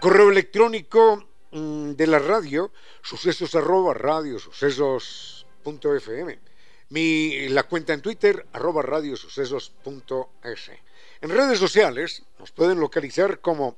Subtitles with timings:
[0.00, 2.70] Correo electrónico mm, de la radio,
[3.02, 6.38] sucesos arroba radio sucesos punto fm.
[6.90, 10.70] Mi, la cuenta en Twitter, arroba radio sucesos punto es.
[11.20, 13.76] En redes sociales nos pueden localizar como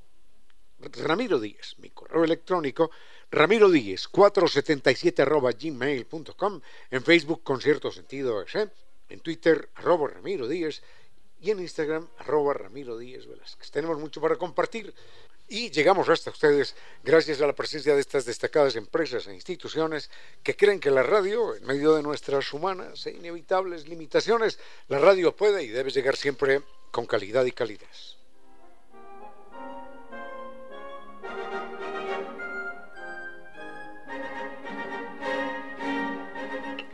[0.79, 2.91] Ramiro Díez, mi correo electrónico,
[3.31, 8.55] Ramiro Díez, 477 arroba gmail.com, en Facebook con cierto sentido es,
[9.09, 10.83] en Twitter, arroba Ramiro Díez,
[11.41, 13.27] y en Instagram, arroba Ramiro Díez.
[13.73, 14.95] Tenemos mucho para compartir.
[15.53, 20.09] Y llegamos hasta ustedes gracias a la presencia de estas destacadas empresas e instituciones
[20.45, 25.35] que creen que la radio, en medio de nuestras humanas e inevitables limitaciones, la radio
[25.35, 26.63] puede y debe llegar siempre
[26.93, 28.17] con calidad y calidez.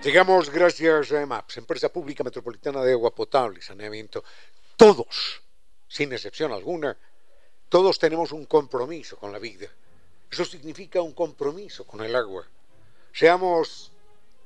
[0.02, 4.24] Llegamos gracias a EMAPS, Empresa Pública Metropolitana de Agua Potable y Saneamiento.
[4.78, 5.42] Todos,
[5.86, 6.96] sin excepción alguna,
[7.68, 9.68] todos tenemos un compromiso con la vida.
[10.30, 12.46] Eso significa un compromiso con el agua.
[13.12, 13.92] Seamos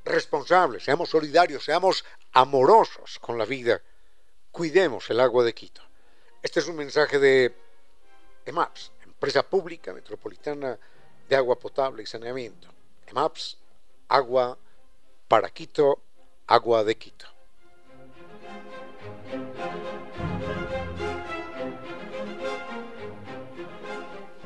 [0.04, 3.80] responsables, seamos solidarios, seamos amorosos con la vida.
[4.50, 5.82] Cuidemos el agua de Quito.
[6.42, 7.54] Este es un mensaje de
[8.46, 10.78] EMAPS, Empresa Pública Metropolitana
[11.28, 12.68] de Agua Potable y Saneamiento.
[13.06, 13.58] EMAPS,
[14.08, 14.56] agua
[15.28, 16.00] para Quito,
[16.46, 17.39] agua de Quito.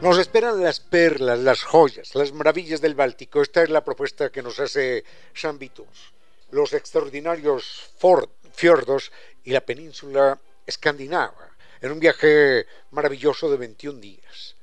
[0.05, 3.41] Nos esperan las perlas, las joyas, las maravillas del Báltico.
[3.41, 6.13] Esta es la propuesta que nos hace San Vitus.
[6.51, 7.89] Los extraordinarios
[8.53, 9.11] fiordos
[9.45, 14.57] y la península escandinava, en un viaje maravilloso de 21 días.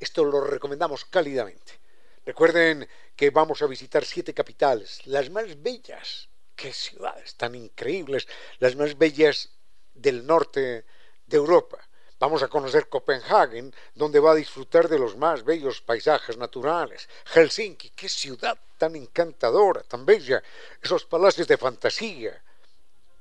[0.00, 1.78] Esto lo recomendamos cálidamente.
[2.26, 6.28] Recuerden que vamos a visitar siete capitales, las más bellas.
[6.56, 8.26] ¡Qué ciudades tan increíbles!
[8.58, 9.50] Las más bellas
[9.94, 10.84] del norte
[11.24, 11.87] de Europa
[12.20, 17.08] Vamos a conocer Copenhagen, donde va a disfrutar de los más bellos paisajes naturales.
[17.26, 20.42] Helsinki, qué ciudad tan encantadora, tan bella.
[20.82, 22.42] Esos palacios de fantasía,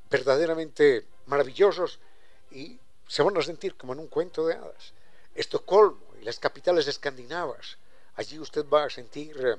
[0.10, 2.00] verdaderamente maravillosos
[2.52, 4.94] y se van a sentir como en un cuento de hadas.
[5.36, 7.78] Estocolmo y las capitales escandinavas.
[8.16, 9.58] Allí usted va a sentir eh,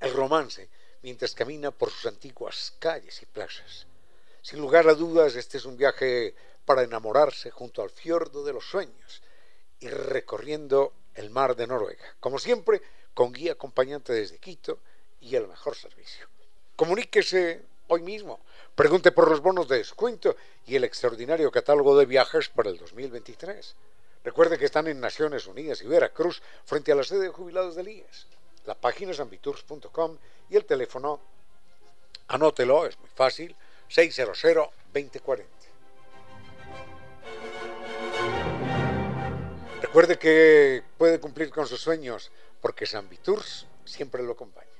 [0.00, 0.68] el romance
[1.02, 3.86] mientras camina por sus antiguas calles y plazas.
[4.42, 6.34] Sin lugar a dudas, este es un viaje
[6.64, 9.22] para enamorarse junto al fiordo de los sueños
[9.80, 12.04] y recorriendo el mar de Noruega.
[12.20, 12.80] Como siempre,
[13.14, 14.78] con guía acompañante desde Quito
[15.20, 16.26] y el mejor servicio.
[16.76, 18.40] Comuníquese hoy mismo,
[18.74, 20.36] pregunte por los bonos de descuento
[20.66, 23.74] y el extraordinario catálogo de viajes para el 2023.
[24.24, 27.88] Recuerde que están en Naciones Unidas y Veracruz frente a la sede de jubilados del
[27.88, 28.26] IES.
[28.66, 30.16] La página es ambitours.com
[30.48, 31.20] y el teléfono,
[32.28, 33.56] anótelo, es muy fácil,
[33.88, 34.38] 600
[39.92, 44.70] Recuerde que puede cumplir con sus sueños porque San Viturs siempre lo acompaña.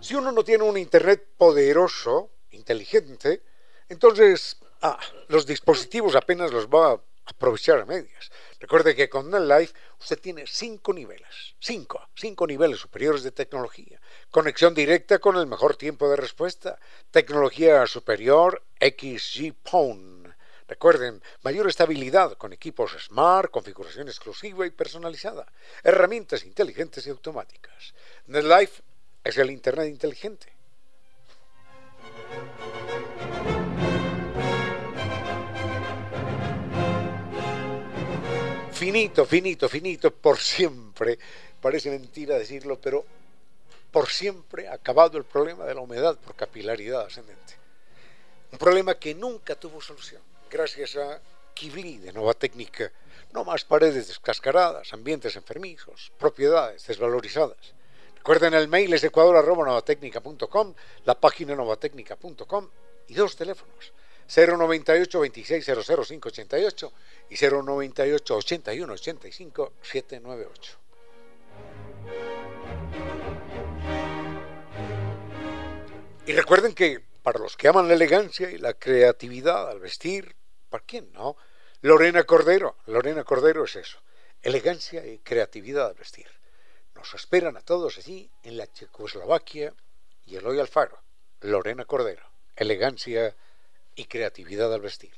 [0.00, 3.40] Si uno no tiene un Internet poderoso, inteligente,
[3.88, 4.98] entonces ah,
[5.28, 7.00] los dispositivos apenas los va
[7.30, 8.30] aprovechar a medias.
[8.58, 14.00] Recuerde que con NetLife usted tiene cinco niveles, cinco, cinco niveles superiores de tecnología.
[14.30, 16.80] Conexión directa con el mejor tiempo de respuesta,
[17.10, 20.17] tecnología superior XG Phone.
[20.68, 25.46] Recuerden, mayor estabilidad con equipos smart, configuración exclusiva y personalizada,
[25.82, 27.94] herramientas inteligentes y automáticas.
[28.26, 28.82] NetLife
[29.24, 30.58] es el Internet inteligente.
[38.78, 41.18] finito, finito, finito, por siempre.
[41.60, 43.04] Parece mentira decirlo, pero
[43.90, 47.54] por siempre acabado el problema de la humedad por capilaridad ascendente.
[48.52, 51.20] Un problema que nunca tuvo solución, gracias a
[51.54, 52.92] Kibli de Nova Técnica.
[53.32, 57.74] No más paredes descascaradas, ambientes enfermizos, propiedades desvalorizadas.
[58.16, 60.74] Recuerden el mail es ecuador.novatecnica.com,
[61.04, 62.68] la página novatecnica.com
[63.08, 63.92] y dos teléfonos
[64.28, 66.92] 098 26 588
[67.30, 70.78] y 098 81 85 798.
[76.26, 80.34] Y recuerden que para los que aman la elegancia y la creatividad al vestir,
[80.68, 81.36] ¿para quién no?
[81.80, 83.98] Lorena Cordero, Lorena Cordero es eso,
[84.42, 86.26] elegancia y creatividad al vestir.
[86.94, 89.72] Nos esperan a todos allí en la Checoslovaquia
[90.26, 91.00] y Eloy Alfaro,
[91.40, 93.36] Lorena Cordero, elegancia
[93.94, 95.14] y creatividad al vestir.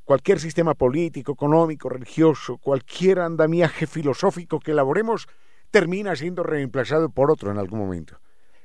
[0.04, 5.28] cualquier sistema político, económico, religioso, cualquier andamiaje filosófico que elaboremos,
[5.70, 8.20] termina siendo reemplazado por otro en algún momento.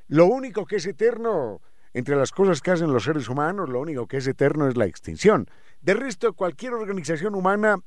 [0.07, 1.61] Lo único que es eterno
[1.93, 4.85] entre las cosas que hacen los seres humanos, lo único que es eterno es la
[4.85, 5.47] extinción.
[5.81, 7.77] De resto, cualquier organización humana,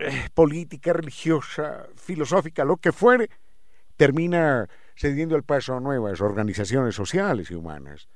[0.00, 3.30] eh, política, religiosa, filosófica, lo que fuere,
[3.96, 8.08] termina cediendo el paso a nuevas organizaciones sociales y humanas.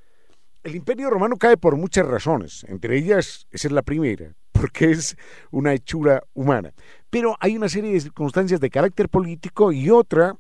[0.63, 5.17] El imperio romano cae por muchas razones, entre ellas, esa es la primera, porque es
[5.51, 6.73] una hechura humana.
[7.09, 10.37] Pero hay una serie de circunstancias de carácter político y otra,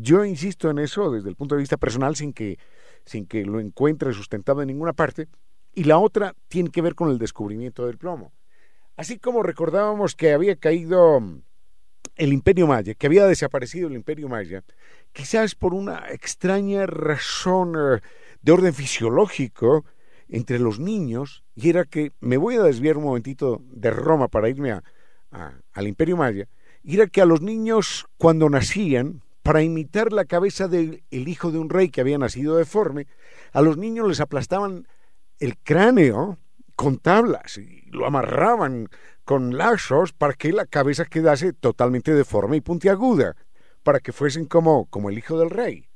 [0.00, 2.58] yo insisto en eso desde el punto de vista personal sin que,
[3.04, 5.28] sin que lo encuentre sustentado en ninguna parte,
[5.74, 8.32] y la otra tiene que ver con el descubrimiento del plomo.
[8.96, 11.20] Así como recordábamos que había caído
[12.16, 14.64] el imperio maya, que había desaparecido el imperio maya,
[15.12, 18.00] quizás por una extraña razón eh,
[18.42, 19.84] de orden fisiológico
[20.28, 24.48] entre los niños, y era que me voy a desviar un momentito de Roma para
[24.48, 24.82] irme a,
[25.72, 26.48] al Imperio Maya,
[26.82, 31.58] y era que a los niños cuando nacían, para imitar la cabeza del hijo de
[31.58, 33.06] un rey que había nacido deforme,
[33.52, 34.86] a los niños les aplastaban
[35.38, 36.38] el cráneo
[36.78, 38.88] con tablas y lo amarraban
[39.24, 43.34] con lazos para que la cabeza quedase totalmente deforme y puntiaguda,
[43.82, 45.88] para que fuesen como, como el hijo del rey.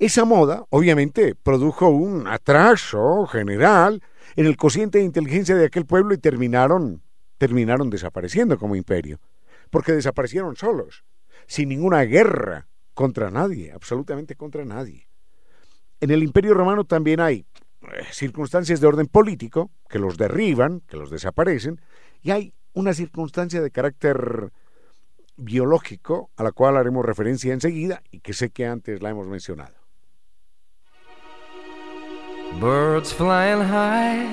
[0.00, 4.02] Esa moda, obviamente, produjo un atraso general
[4.34, 7.04] en el cociente de inteligencia de aquel pueblo y terminaron,
[7.38, 9.20] terminaron desapareciendo como imperio,
[9.70, 11.04] porque desaparecieron solos,
[11.46, 15.06] sin ninguna guerra contra nadie, absolutamente contra nadie.
[16.00, 17.46] En el imperio romano también hay
[18.10, 21.80] circunstancias de orden político que los derriban, que los desaparecen,
[22.22, 24.52] y hay una circunstancia de carácter
[25.36, 29.74] biológico a la cual haremos referencia enseguida y que sé que antes la hemos mencionado.
[32.60, 34.26] Birds flying high,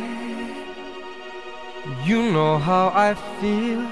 [2.05, 3.87] you know how I feel.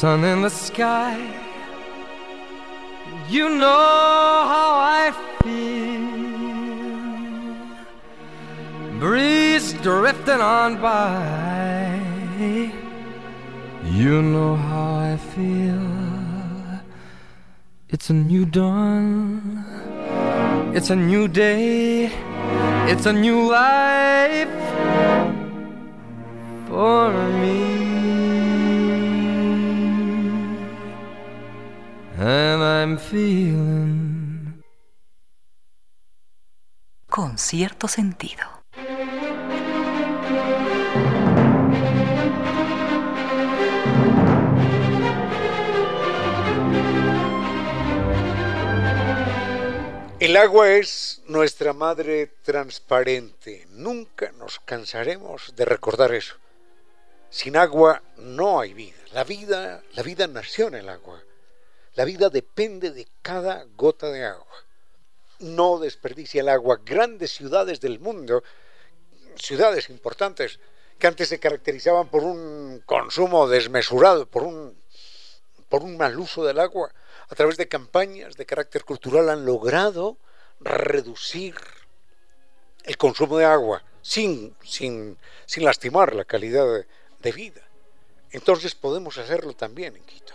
[0.00, 1.14] sun in the sky.
[3.28, 6.19] You know how I feel.
[9.00, 11.98] Breeze drifting on by.
[13.82, 15.88] You know how I feel.
[17.88, 19.64] It's a new dawn.
[20.74, 22.12] It's a new day.
[22.92, 24.54] It's a new life
[26.68, 27.80] for me.
[32.20, 34.62] and I'm feeling.
[37.08, 38.59] Con cierto sentido.
[50.20, 53.66] El agua es nuestra madre transparente.
[53.70, 56.34] Nunca nos cansaremos de recordar eso.
[57.30, 58.98] Sin agua no hay vida.
[59.14, 61.22] La vida, la vida nació en el agua.
[61.94, 64.66] La vida depende de cada gota de agua.
[65.38, 66.82] No desperdicia el agua.
[66.84, 68.44] Grandes ciudades del mundo,
[69.36, 70.60] ciudades importantes,
[70.98, 74.78] que antes se caracterizaban por un consumo desmesurado, por un,
[75.70, 76.92] por un mal uso del agua,
[77.30, 80.18] a través de campañas de carácter cultural han logrado
[80.58, 81.54] reducir
[82.82, 86.66] el consumo de agua sin, sin, sin lastimar la calidad
[87.20, 87.62] de, vida.
[88.32, 90.34] Entonces podemos hacerlo también en Quito.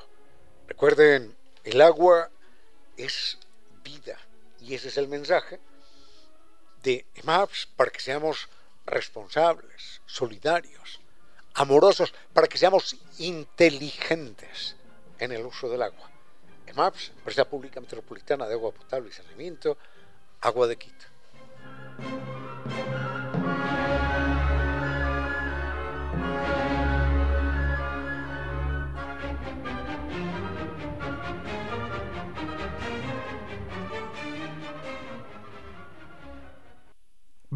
[0.67, 1.35] Recuerden
[1.65, 2.29] el agua
[2.95, 3.39] es
[3.83, 4.17] vida
[4.61, 5.59] y ese es el mensaje
[6.81, 8.47] de EMAPS para que seamos
[8.85, 11.01] responsables, solidarios,
[11.55, 14.77] amorosos, para que seamos inteligentes
[15.19, 16.14] en el uso del agua.
[16.67, 19.77] EMAPS, Empresa Pública Metropolitana de Agua Potable y Saneamiento,
[20.41, 21.05] Agua de Quito.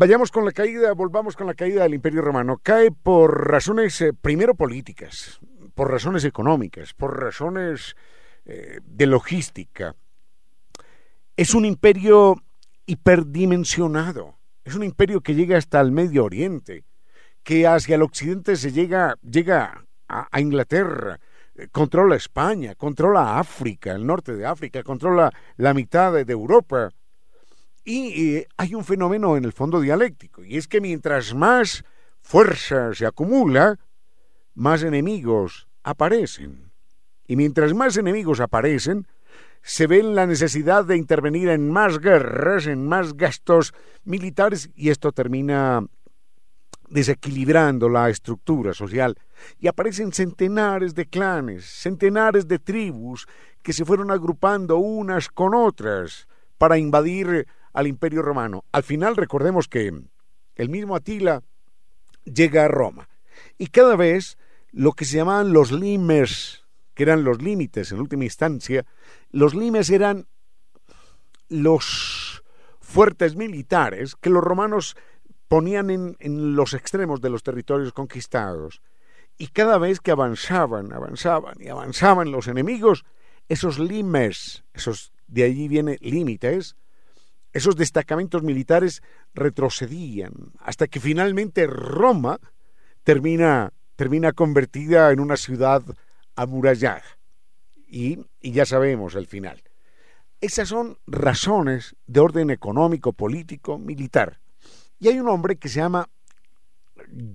[0.02, 2.62] Vayamos con la caída, volvamos con la caída del Imperio Romano.
[2.64, 5.42] Cae por razones, eh, primero políticas,
[5.76, 7.98] por razones económicas, por razones
[8.46, 9.96] eh, de logística.
[11.36, 12.42] Es un imperio
[12.86, 16.84] hiperdimensionado, es un imperio que llega hasta el Medio Oriente,
[17.44, 21.20] que hacia el occidente se llega, llega a, Inglaterra,
[21.56, 26.90] eh, controla España, controla África, el norte de África, controla la mitad de Europa
[27.86, 31.84] y hay un fenómeno en el fondo dialéctico, y es que mientras más
[32.22, 33.80] fuerza se acumula,
[34.54, 36.69] más enemigos aparecen.
[37.30, 39.06] Y mientras más enemigos aparecen,
[39.62, 43.72] se ve la necesidad de intervenir en más guerras, en más gastos
[44.04, 45.86] militares, y esto termina
[46.90, 49.16] desequilibrando la estructura social.
[49.60, 53.28] Y aparecen centenares de clanes, centenares de tribus
[53.62, 58.66] que se fueron agrupando unas con otras para invadir al Imperio Romano.
[58.72, 59.94] Al final recordemos que
[60.56, 61.44] el mismo Atila
[62.24, 63.08] llega a Roma
[63.60, 64.40] y cada vez
[64.72, 66.66] lo que se llamaban los limes,
[67.00, 68.86] que eran los límites en última instancia,
[69.32, 70.28] los limes eran
[71.48, 72.44] los
[72.82, 74.98] fuertes militares que los romanos
[75.48, 78.82] ponían en, los extremos de los territorios conquistados.
[79.38, 83.06] Y cada vez que avanzaban, avanzaban y avanzaban los enemigos,
[83.48, 86.76] esos limes, esos de allí viene límites,
[87.54, 89.02] esos destacamentos militares
[89.34, 92.42] retrocedían hasta que finalmente Roma
[93.06, 95.82] termina, termina convertida en una ciudad
[96.42, 97.04] amurallada.
[97.88, 99.62] Y, y ya sabemos el final.
[100.42, 104.40] Esas son razones de orden económico, político, militar.
[105.00, 106.10] Y hay un hombre que se llama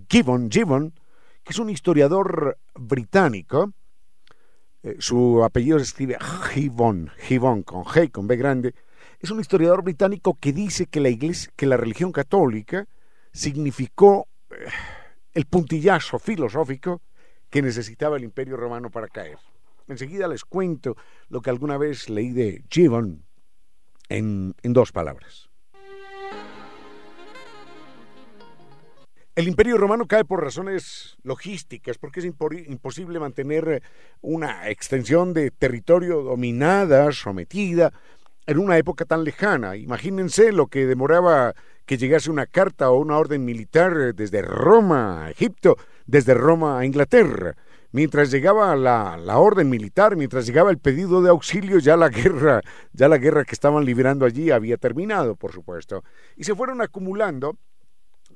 [0.08, 0.92] Gibbon, Gibbon
[1.42, 3.72] que es un historiador británico.
[4.82, 6.16] Eh, su apellido se escribe
[6.52, 8.74] Gibbon, Gibbon con G, con B grande
[9.24, 12.86] es un historiador británico que dice que la iglesia, que la religión católica
[13.32, 14.66] significó eh,
[15.32, 17.00] el puntillazo filosófico
[17.54, 19.38] que necesitaba el Imperio Romano para caer.
[19.86, 20.96] Enseguida les cuento
[21.28, 23.24] lo que alguna vez leí de Gibbon
[24.08, 25.48] en, en dos palabras.
[29.36, 33.84] El Imperio Romano cae por razones logísticas, porque es imposible mantener
[34.20, 37.92] una extensión de territorio dominada, sometida,
[38.46, 39.76] en una época tan lejana.
[39.76, 41.54] Imagínense lo que demoraba
[41.86, 46.84] que llegase una carta o una orden militar desde Roma a Egipto, desde Roma a
[46.84, 47.56] Inglaterra.
[47.92, 52.60] Mientras llegaba la, la, orden militar, mientras llegaba el pedido de auxilio, ya la guerra,
[52.92, 56.02] ya la guerra que estaban librando allí había terminado, por supuesto.
[56.36, 57.56] Y se fueron acumulando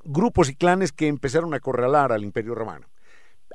[0.05, 2.87] grupos y clanes que empezaron a acorralar al Imperio Romano.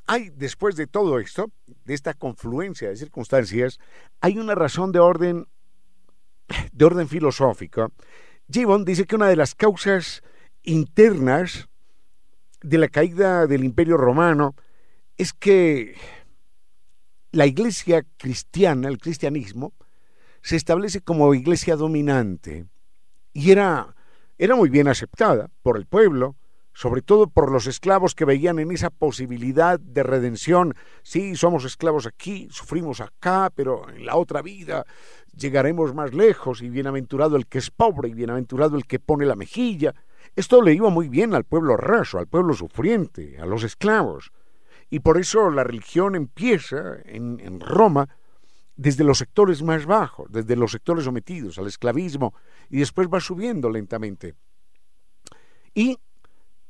[0.07, 1.51] hay, después de todo esto,
[1.85, 3.79] de esta confluencia de circunstancias,
[4.21, 5.47] hay una razón de orden,
[6.73, 7.93] de orden filosófico.
[8.51, 10.23] Gibbon dice que una de las causas
[10.63, 11.69] internas
[12.63, 14.55] de la caída del imperio romano
[15.17, 15.97] es que
[17.31, 19.75] la iglesia cristiana, el cristianismo,
[20.43, 22.67] se establece como iglesia dominante
[23.33, 23.95] y era,
[24.39, 26.37] era muy bien aceptada por el pueblo,
[26.73, 30.75] sobre todo por los esclavos que veían en esa posibilidad de redención.
[31.03, 34.85] Sí, somos esclavos aquí, sufrimos acá, pero en la otra vida
[35.37, 39.37] llegaremos más lejos y bienaventurado el que es pobre y bienaventurado el que pone la
[39.37, 39.95] mejilla.
[40.37, 44.33] Esto le iba muy bien al pueblo raso, al pueblo sufriente, a los esclavos.
[44.91, 48.09] Y por eso la religión empieza en, Roma
[48.77, 52.35] desde los sectores más bajos, desde los sectores sometidos al esclavismo,
[52.71, 54.35] y después va subiendo lentamente.
[55.75, 55.99] Y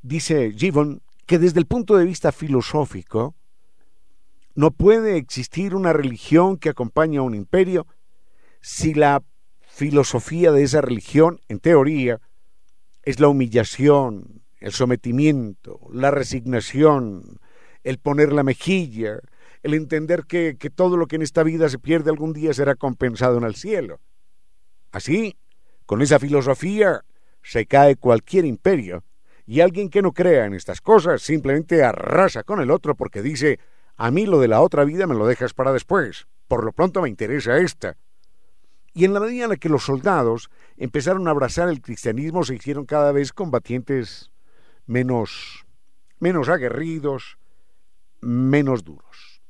[0.02, 3.34] dice Gibbon que desde el punto de vista filosófico,
[4.54, 7.86] no puede existir una religión que acompañe a un imperio
[8.64, 9.22] si la
[9.60, 12.22] filosofía de esa religión, en teoría,
[13.02, 17.40] es la humillación, el sometimiento, la resignación,
[17.82, 19.18] el poner la mejilla,
[19.62, 23.36] el entender que, todo lo que en esta vida se pierde algún día será compensado
[23.36, 24.00] en el cielo.
[24.92, 25.36] Así,
[25.84, 27.04] con esa filosofía,
[27.42, 29.04] se cae cualquier imperio,
[29.44, 33.58] y alguien que no crea en estas cosas simplemente arrasa con el otro porque dice,
[33.98, 37.02] a mí lo de la otra vida me lo dejas para después, por lo pronto
[37.02, 37.98] me interesa esta.
[38.94, 42.54] Y en la medida en la que los soldados empezaron a abrazar el cristianismo, se
[42.54, 44.30] hicieron cada vez combatientes
[44.86, 45.66] menos,
[46.20, 47.38] menos aguerridos,
[48.20, 49.42] menos duros.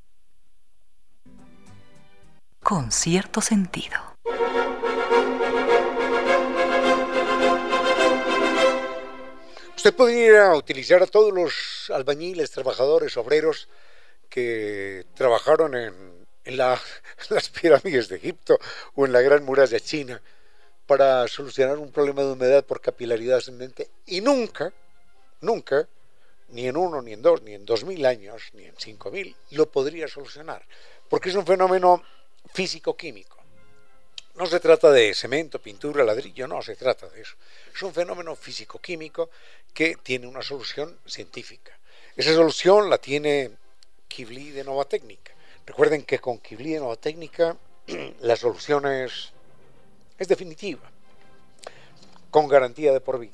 [2.62, 3.98] Con cierto sentido.
[9.76, 13.68] Usted podría utilizar a todos los albañiles, trabajadores, obreros
[14.30, 16.80] que trabajaron en, en la,
[17.30, 18.58] las pirámides de Egipto
[18.94, 20.20] o en la Gran Muralla China
[20.86, 24.72] para solucionar un problema de humedad por capilaridad ascendente y nunca,
[25.40, 25.88] nunca,
[26.48, 29.34] ni en uno, ni en dos, ni en dos mil años, ni en cinco mil,
[29.50, 30.62] lo podría solucionar,
[31.08, 32.02] porque es un fenómeno
[32.52, 33.34] físico-químico.
[34.34, 37.36] No se trata de cemento, pintura, ladrillo, no se trata de eso.
[37.72, 39.30] Es un fenómeno físico-químico
[39.72, 41.78] que tiene una solución científica.
[42.16, 43.52] Esa solución la tiene
[44.08, 45.33] Kibli de Nova Técnica.
[45.66, 47.56] Recuerden que con Kibli Nova Técnica
[48.20, 49.32] la solución es,
[50.18, 50.90] definitiva,
[52.30, 53.32] con garantía de por vida.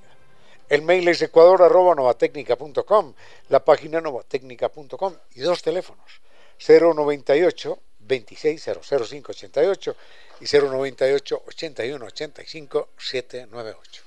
[0.68, 3.14] El mail es ecuador.novatecnica.com,
[3.48, 6.20] la página novatecnica.com y dos teléfonos,
[6.66, 8.66] 098 26
[10.40, 14.02] y 098 81 85 798.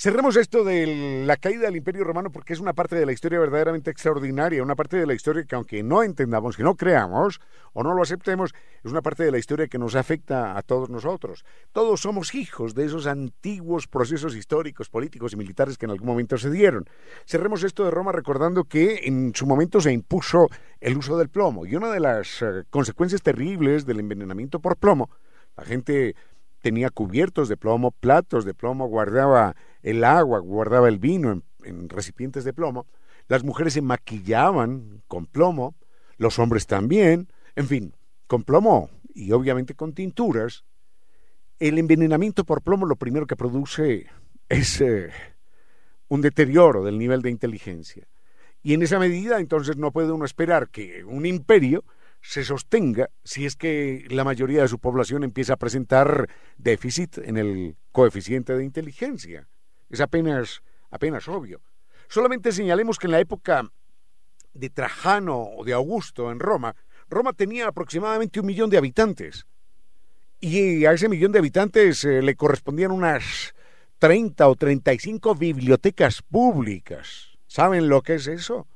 [0.00, 3.40] Cerremos esto de la caída del Imperio Romano porque es una parte de la historia
[3.40, 7.40] verdaderamente extraordinaria, una parte de la historia que aunque no entendamos, que no creamos
[7.72, 10.88] o no lo aceptemos, es una parte de la historia que nos afecta a todos
[10.88, 11.44] nosotros.
[11.72, 16.38] Todos somos hijos de esos antiguos procesos históricos, políticos y militares que en algún momento
[16.38, 16.88] se dieron.
[17.26, 20.46] Cerremos esto de Roma recordando que en su momento se impuso
[20.78, 25.10] el uso del plomo y una de las uh, consecuencias terribles del envenenamiento por plomo,
[25.56, 26.14] la gente
[26.60, 31.88] tenía cubiertos de plomo, platos de plomo, guardaba el agua, guardaba el vino en, en,
[31.88, 32.86] recipientes de plomo,
[33.28, 35.74] las mujeres se maquillaban con plomo,
[36.16, 37.94] los hombres también, en fin,
[38.26, 40.64] con plomo y obviamente con tinturas.
[41.58, 44.06] El envenenamiento por plomo lo primero que produce
[44.48, 45.10] es eh,
[46.08, 48.06] un deterioro del nivel de inteligencia.
[48.62, 51.84] Y en esa medida entonces no puede uno esperar que un imperio
[52.20, 57.36] se sostenga si es que la mayoría de su población empieza a presentar déficit en
[57.36, 59.48] el coeficiente de inteligencia.
[59.88, 61.60] Es apenas, apenas obvio.
[62.08, 63.70] Solamente señalemos que en la época
[64.54, 66.74] de Trajano o de Augusto en Roma,
[67.08, 69.46] Roma tenía aproximadamente un millón de habitantes.
[70.40, 73.54] Y a ese millón de habitantes eh, le correspondían unas
[73.98, 77.38] 30 o 35 bibliotecas públicas.
[77.46, 78.68] ¿Saben lo que es eso?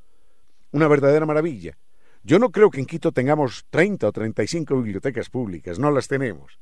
[0.72, 1.78] Una verdadera maravilla.
[2.24, 6.58] Yo no creo que en Quito tengamos 30 o 35 bibliotecas públicas, no las tenemos.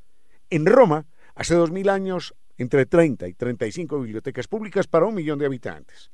[0.48, 5.38] En Roma, hace dos mil años, entre 30 y 35 bibliotecas públicas para un millón
[5.38, 6.10] de habitantes.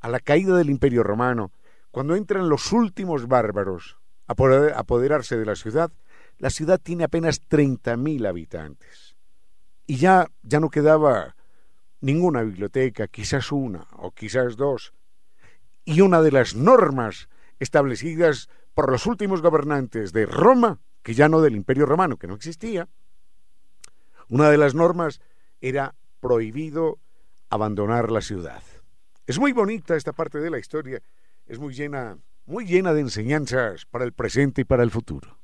[0.00, 1.52] A la caída del Imperio Romano,
[1.90, 5.90] cuando entran los últimos bárbaros a poder apoderarse de la ciudad,
[6.38, 9.16] la ciudad tiene apenas 30.000 habitantes.
[9.86, 11.36] Y ya, ya no quedaba
[12.00, 14.92] ninguna biblioteca, quizás una o quizás dos.
[15.84, 17.28] Y una de las normas
[17.62, 22.34] establecidas por los últimos gobernantes de Roma, que ya no del Imperio Romano, que no
[22.34, 22.88] existía,
[24.28, 25.20] una de las normas
[25.60, 26.98] era prohibido
[27.50, 28.62] abandonar la ciudad.
[29.26, 31.00] Es muy bonita esta parte de la historia,
[31.46, 35.38] es muy llena, muy llena de enseñanzas para el presente y para el futuro.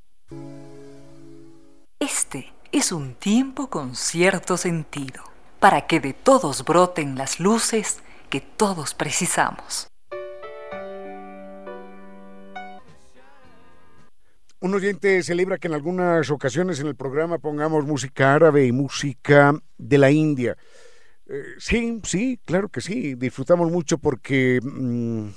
[2.01, 5.23] Este es un tiempo con cierto sentido,
[5.61, 9.89] para que de todos broten las luces que todos precisamos.
[14.61, 19.55] Un oyente celebra que en algunas ocasiones en el programa pongamos música árabe y música
[19.77, 20.57] de la India.
[21.29, 23.15] Eh, sí, sí, claro que sí.
[23.15, 25.29] Disfrutamos mucho porque mm,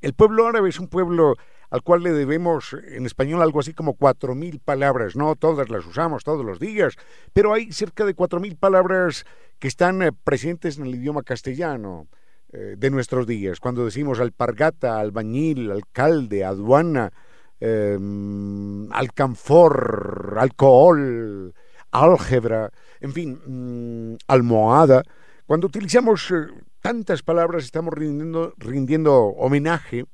[0.00, 1.34] el pueblo árabe es un pueblo
[1.70, 5.16] al cual le debemos en español algo así como cuatro mil palabras.
[5.16, 6.94] No todas las usamos todos los días,
[7.32, 9.24] pero hay cerca de cuatro mil palabras
[9.58, 12.06] que están eh, presentes en el idioma castellano
[12.52, 13.58] eh, de nuestros días.
[13.58, 17.12] Cuando decimos alpargata, albañil, alcalde, aduana,
[17.60, 21.52] Em, alcanfor, alcohol,
[21.90, 25.02] álgebra, en fin, mm, almohada.
[25.44, 26.46] Cuando utilizamos eh,
[26.80, 30.04] tantas palabras estamos rindiendo, homenaje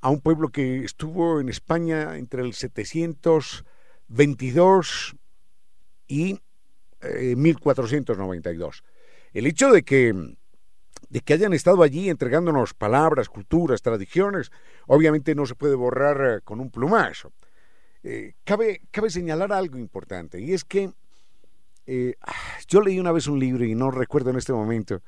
[0.00, 5.16] a un pueblo que estuvo en España entre el 722
[6.06, 6.38] y
[7.36, 8.76] 1492.
[8.76, 8.82] Eh,
[9.32, 10.36] el hecho de que
[11.12, 14.50] de que hayan estado allí entregándonos palabras, culturas, tradiciones,
[14.86, 17.34] obviamente no se puede borrar eh, con un plumazo.
[18.02, 20.90] Eh, cabe, cabe señalar algo importante, y es que
[21.84, 22.14] eh,
[22.66, 25.02] yo leí una vez un libro y no recuerdo en este momento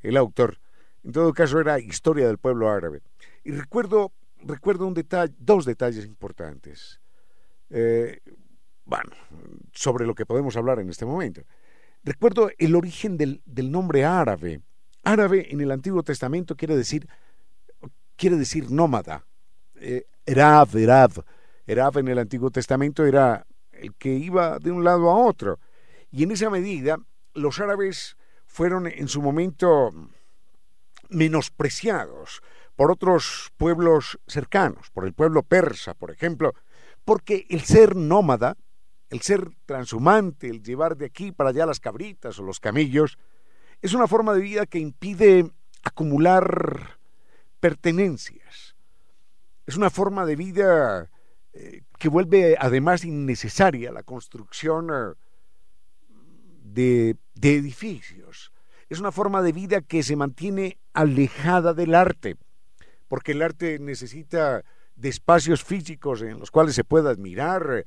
[0.00, 0.58] el autor,
[1.02, 3.00] en todo caso era Historia del Pueblo Árabe,
[3.44, 7.00] y recuerdo, recuerdo un detalle, dos detalles importantes,
[8.84, 9.10] bueno,
[9.72, 11.40] sobre lo que podemos hablar en este momento.
[12.02, 14.60] Recuerdo el origen del, del nombre árabe,
[15.04, 17.08] Árabe en el Antiguo Testamento quiere decir,
[18.16, 19.24] quiere decir nómada.
[19.76, 21.24] Eh, Erab, Erab.
[21.66, 25.60] Erab en el Antiguo Testamento era el que iba de un lado a otro.
[26.10, 26.98] Y en esa medida,
[27.34, 29.90] los árabes fueron en su momento
[31.10, 32.42] menospreciados
[32.76, 36.54] por otros pueblos cercanos, por el pueblo persa, por ejemplo,
[37.04, 38.56] porque el ser nómada,
[39.10, 43.18] el ser transhumante, el llevar de aquí para allá las cabritas o los camellos,
[43.84, 45.50] es una forma de vida que impide
[45.82, 46.96] acumular
[47.60, 48.76] pertenencias.
[49.66, 51.10] Es una forma de vida
[51.52, 55.14] eh, que vuelve además innecesaria la construcción eh,
[56.62, 58.52] de, de edificios.
[58.88, 62.38] Es una forma de vida que se mantiene alejada del arte,
[63.06, 64.64] porque el arte necesita
[64.96, 67.84] de espacios físicos en los cuales se pueda admirar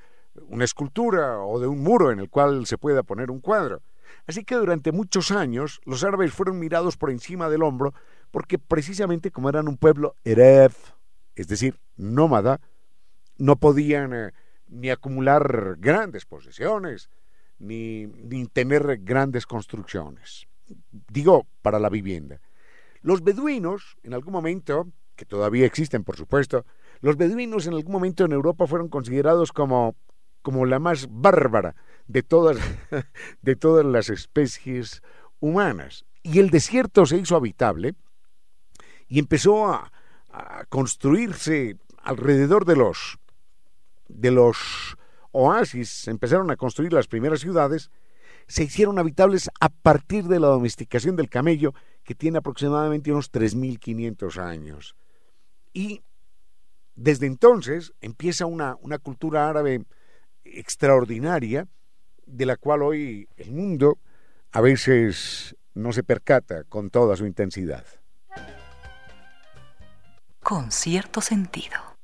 [0.48, 3.82] una escultura o de un muro en el cual se pueda poner un cuadro.
[4.26, 7.94] Así que durante muchos años los árabes fueron mirados por encima del hombro
[8.32, 10.92] porque precisamente como eran un pueblo eref,
[11.36, 12.60] es decir, nómada,
[13.38, 14.32] no podían eh,
[14.68, 17.10] ni acumular grandes posesiones,
[17.60, 20.48] ni, ni tener grandes construcciones.
[20.92, 22.42] Digo, para la vivienda.
[23.02, 26.66] Los beduinos, en algún momento, que todavía existen, por supuesto,
[27.02, 29.96] los beduinos en algún momento en Europa fueron considerados como,
[30.42, 31.76] como la más bárbara
[32.08, 32.58] de todas,
[33.42, 35.02] de todas las especies
[35.40, 36.06] humanas.
[36.24, 37.96] Y el desierto se hizo habitable
[39.08, 39.92] y empezó a,
[40.70, 43.18] construirse alrededor de los,
[44.08, 44.96] de los
[45.32, 47.90] oasis, empezaron a construir las primeras ciudades,
[48.48, 54.38] se hicieron habitables a partir de la domesticación del camello, que tiene aproximadamente unos 3.500
[54.38, 54.96] años.
[55.74, 56.04] Y
[56.94, 59.86] desde entonces empieza una, una cultura árabe
[60.44, 61.68] extraordinaria
[62.28, 63.98] de la cual hoy el mundo
[64.52, 67.86] a veces no se percata con toda su intensidad.
[70.44, 71.97] Con cierto sentido.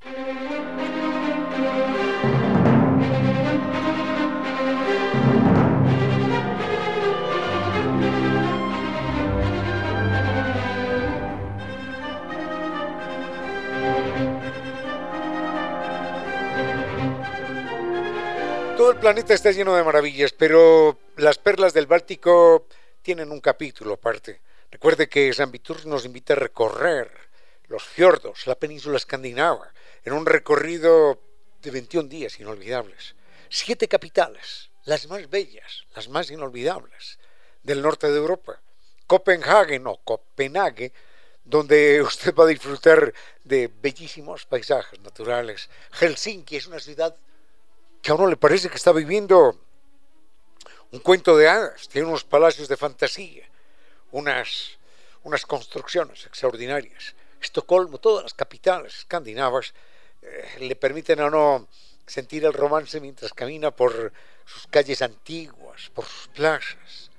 [19.04, 22.68] Planeta está lleno de maravillas, pero las perlas del Báltico
[23.02, 24.40] tienen un capítulo aparte.
[24.72, 27.12] Recuerde que San Vitur nos invita a recorrer
[27.68, 29.74] los fiordos, la península escandinava,
[30.06, 31.20] en un recorrido
[31.62, 33.16] de 21 días inolvidables.
[33.50, 37.20] Siete capitales, las más bellas, las más inolvidables
[37.62, 38.62] del norte de Europa.
[39.06, 40.94] Copenhague o Copenhague,
[41.44, 43.14] donde usted va a disfrutar
[43.44, 45.70] de bellísimos paisajes naturales.
[45.92, 47.18] Helsinki es una ciudad
[48.04, 49.58] que a uno le parece que está viviendo
[50.92, 53.50] un cuento de hadas, tiene unos palacios de fantasía,
[54.12, 54.78] unas,
[55.24, 57.16] unas construcciones extraordinarias.
[57.42, 59.74] Estocolmo, todas las capitales escandinavas
[60.22, 61.68] eh, le permiten a uno
[62.06, 64.14] sentir el romance mientras camina por
[64.46, 67.10] sus calles antiguas, por sus plazas,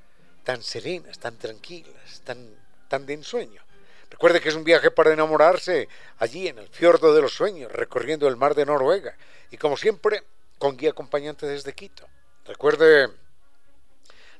[0.44, 3.62] tan serenas, tan tranquilas, tan tan de ensueño.
[4.10, 8.28] Recuerde que es un viaje para enamorarse allí en el fiordo de los sueños, recorriendo
[8.28, 9.16] el mar de Noruega
[9.50, 10.22] y como siempre
[10.64, 12.08] con guía acompañante desde Quito.
[12.46, 13.10] Recuerde,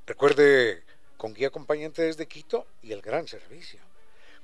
[0.06, 0.82] recuerde
[1.18, 3.82] con guía acompañante desde Quito y el gran servicio.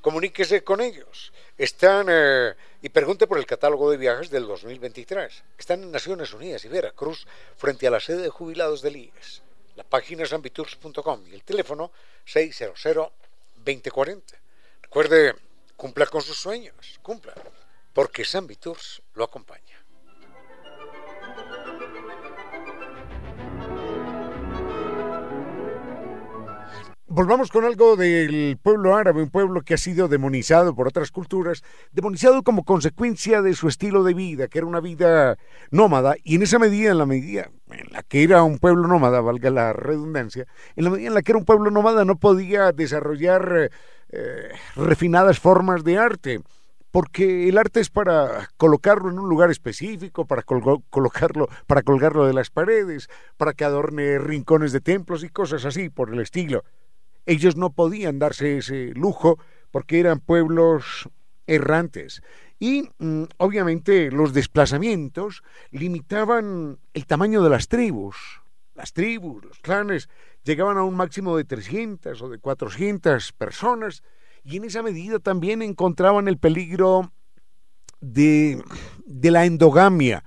[0.02, 1.32] Comuníquese con ellos.
[1.56, 5.42] Están eh, y pregunte por el catálogo de viajes del 2023.
[5.56, 9.40] Están en Naciones Unidas y Veracruz, frente a la sede de jubilados del IES.
[9.74, 11.92] La página es y el teléfono
[12.26, 14.22] 600-2040.
[14.82, 15.34] Recuerde,
[15.76, 17.32] cumpla con sus sueños, cumpla,
[17.94, 19.79] porque San Viturs lo acompaña.
[27.12, 31.64] Volvamos con algo del pueblo árabe, un pueblo que ha sido demonizado por otras culturas,
[31.90, 35.36] demonizado como consecuencia de su estilo de vida, que era una vida
[35.72, 39.20] nómada, y en esa medida, en la medida en la que era un pueblo nómada,
[39.22, 40.46] valga la redundancia,
[40.76, 43.72] en la medida en la que era un pueblo nómada no podía desarrollar
[44.10, 46.40] eh, refinadas formas de arte,
[46.92, 52.34] porque el arte es para colocarlo en un lugar específico, para colocarlo, para colgarlo de
[52.34, 56.62] las paredes, para que adorne rincones de templos y cosas así por el estilo.
[57.30, 59.38] Ellos no podían darse ese lujo
[59.70, 61.08] porque eran pueblos
[61.46, 62.22] errantes.
[62.58, 68.16] Y mm, obviamente los desplazamientos limitaban el tamaño de las tribus.
[68.74, 70.08] Las tribus, los clanes,
[70.42, 74.02] llegaban a un máximo de 300 o de 400 personas
[74.42, 77.12] y en esa medida también encontraban el peligro
[78.00, 78.60] de,
[79.06, 80.24] de la endogamia,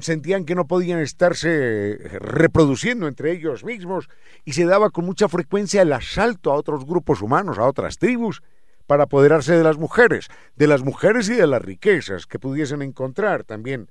[0.00, 4.08] sentían que no podían estarse reproduciendo entre ellos mismos
[4.44, 8.42] y se daba con mucha frecuencia el asalto a otros grupos humanos, a otras tribus,
[8.86, 13.42] para apoderarse de las mujeres, de las mujeres y de las riquezas que pudiesen encontrar
[13.42, 13.90] también.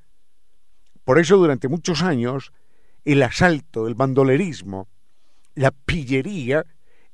[1.03, 2.53] Por eso durante muchos años
[3.03, 4.87] el asalto, el bandolerismo,
[5.53, 6.65] la pillería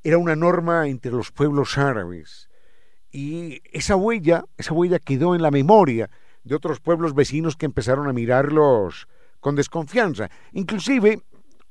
[0.04, 2.50] era una norma entre los pueblos árabes.
[3.12, 6.10] Y esa huella, esa huella quedó en la memoria
[6.44, 9.08] de otros pueblos vecinos que empezaron a mirarlos
[9.40, 10.30] con desconfianza.
[10.54, 11.22] Inclusive,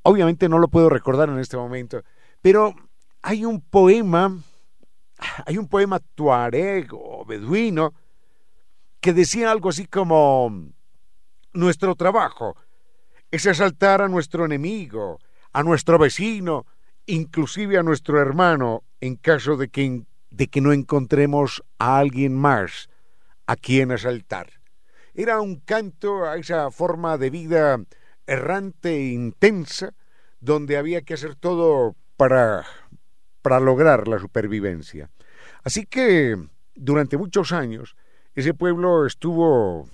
[0.03, 2.03] obviamente no lo puedo recordar en este momento,
[2.43, 2.75] pero
[3.23, 4.39] hay un poema,
[5.47, 7.95] hay un poema tuareg o beduino
[9.01, 10.71] que decía algo así como,
[11.53, 12.57] nuestro trabajo
[13.31, 15.19] es asaltar a nuestro enemigo,
[15.53, 16.67] a nuestro vecino,
[17.07, 22.89] inclusive a nuestro hermano, en caso de que, de que no encontremos a alguien más
[23.47, 24.60] a quien asaltar.
[25.15, 27.79] Era un canto a esa forma de vida
[28.27, 29.95] errante e intensa,
[30.41, 32.65] donde había que hacer todo para,
[33.43, 35.11] para lograr la supervivencia.
[35.63, 36.37] Así que
[36.75, 37.97] durante muchos años
[38.35, 39.89] ese pueblo estuvo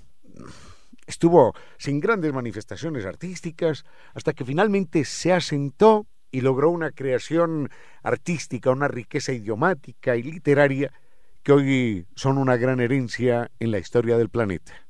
[1.07, 7.69] estuvo sin grandes manifestaciones artísticas hasta que finalmente se asentó y logró una creación
[8.03, 10.91] artística, una riqueza idiomática y literaria
[11.43, 14.86] que hoy son una gran herencia en la historia del planeta.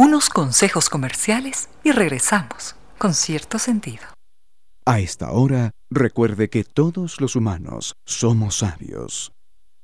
[0.00, 4.00] Unos consejos comerciales y regresamos con cierto sentido.
[4.86, 9.30] A esta hora, recuerde que todos los humanos somos sabios.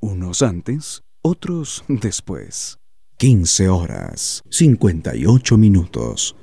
[0.00, 2.78] Unos antes, otros después.
[3.18, 6.34] 15 horas, 58 minutos.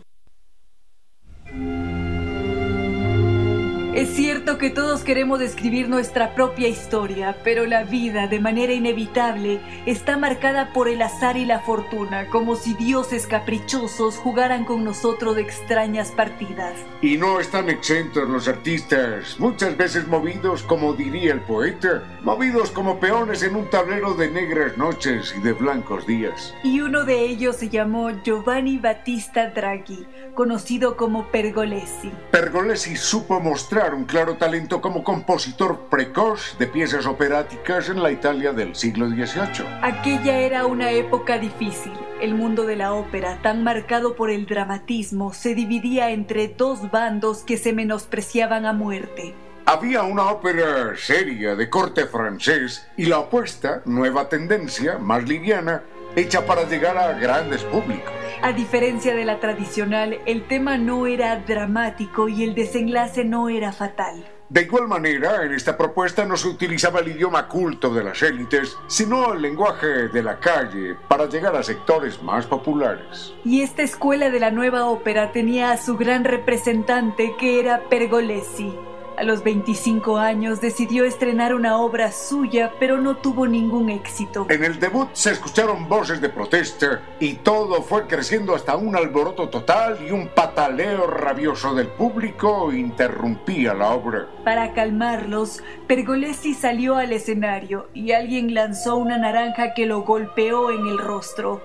[3.96, 9.60] Es cierto que todos queremos escribir nuestra propia historia, pero la vida, de manera inevitable,
[9.86, 15.36] está marcada por el azar y la fortuna, como si dioses caprichosos jugaran con nosotros
[15.36, 16.74] de extrañas partidas.
[17.04, 23.00] Y no están exentos los artistas, muchas veces movidos, como diría el poeta, movidos como
[23.00, 26.56] peones en un tablero de negras noches y de blancos días.
[26.64, 32.12] Y uno de ellos se llamó Giovanni Battista Draghi, conocido como Pergolesi.
[32.32, 33.40] Pergolesi supo
[33.84, 39.10] mostrar un claro talento como compositor precoz de piezas operáticas en la Italia del siglo
[39.10, 39.66] XVIII.
[39.82, 41.92] Aquella era una época difícil.
[42.22, 47.40] El mundo de la ópera, tan marcado por el dramatismo, se dividía entre dos bandos
[47.40, 49.34] que se menospreciaban a muerte.
[49.66, 55.84] Había una ópera seria de corte francés y la opuesta, nueva tendencia, más liviana,
[56.16, 58.12] hecha para llegar a grandes públicos.
[58.42, 63.72] A diferencia de la tradicional, el tema no era dramático y el desenlace no era
[63.72, 64.26] fatal.
[64.50, 68.78] De igual manera, en esta propuesta no se utilizaba el idioma culto de las élites,
[68.88, 73.34] sino el lenguaje de la calle para llegar a sectores más populares.
[73.44, 78.76] Y esta escuela de la nueva ópera tenía a su gran representante que era Pergolesi.
[79.24, 84.48] A los 25 años decidió estrenar una obra suya, pero no tuvo ningún éxito.
[84.50, 89.48] En el debut se escucharon voces de protesta y todo fue creciendo hasta un alboroto
[89.48, 94.28] total y un pataleo rabioso del público interrumpía la obra.
[94.44, 100.86] Para calmarlos, Pergolesi salió al escenario y alguien lanzó una naranja que lo golpeó en
[100.86, 101.62] el rostro.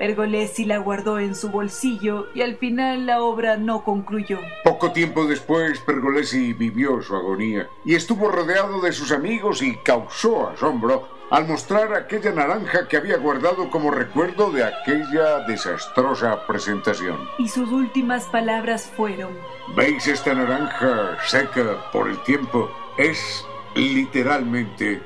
[0.00, 4.38] Pergolesi la guardó en su bolsillo y al final la obra no concluyó.
[4.64, 10.48] Poco tiempo después, Pergolesi vivió su agonía y estuvo rodeado de sus amigos y causó
[10.48, 17.18] asombro al mostrar aquella naranja que había guardado como recuerdo de aquella desastrosa presentación.
[17.36, 19.36] Y sus últimas palabras fueron,
[19.76, 22.70] ¿Veis esta naranja seca por el tiempo?
[22.96, 25.02] Es literalmente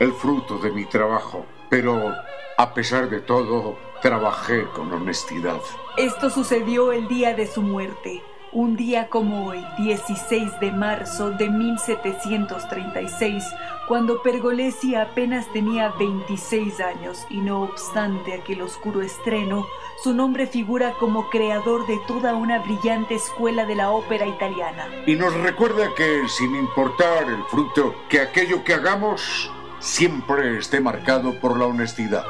[0.00, 2.12] el fruto de mi trabajo, pero
[2.58, 5.60] a pesar de todo, trabajé con honestidad.
[5.96, 11.48] Esto sucedió el día de su muerte, un día como hoy, 16 de marzo de
[11.48, 13.44] 1736,
[13.88, 19.66] cuando Pergolesi apenas tenía 26 años y no obstante aquel oscuro estreno,
[20.02, 24.86] su nombre figura como creador de toda una brillante escuela de la ópera italiana.
[25.06, 31.38] Y nos recuerda que, sin importar el fruto, que aquello que hagamos siempre esté marcado
[31.40, 32.24] por la honestidad.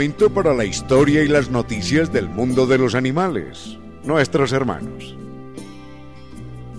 [0.00, 5.14] Momento para la historia y las noticias del mundo de los animales, nuestros hermanos.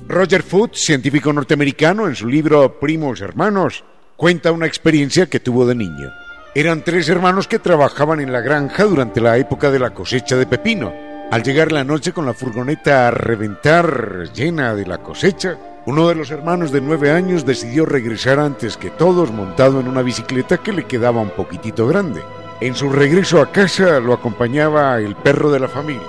[0.07, 3.83] Roger Foote, científico norteamericano, en su libro Primos Hermanos,
[4.17, 6.09] cuenta una experiencia que tuvo de niño.
[6.55, 10.47] Eran tres hermanos que trabajaban en la granja durante la época de la cosecha de
[10.47, 10.91] pepino.
[11.29, 16.15] Al llegar la noche con la furgoneta a reventar llena de la cosecha, uno de
[16.15, 20.73] los hermanos de nueve años decidió regresar antes que todos montado en una bicicleta que
[20.73, 22.23] le quedaba un poquitito grande.
[22.61, 26.05] En su regreso a casa lo acompañaba el perro de la familia,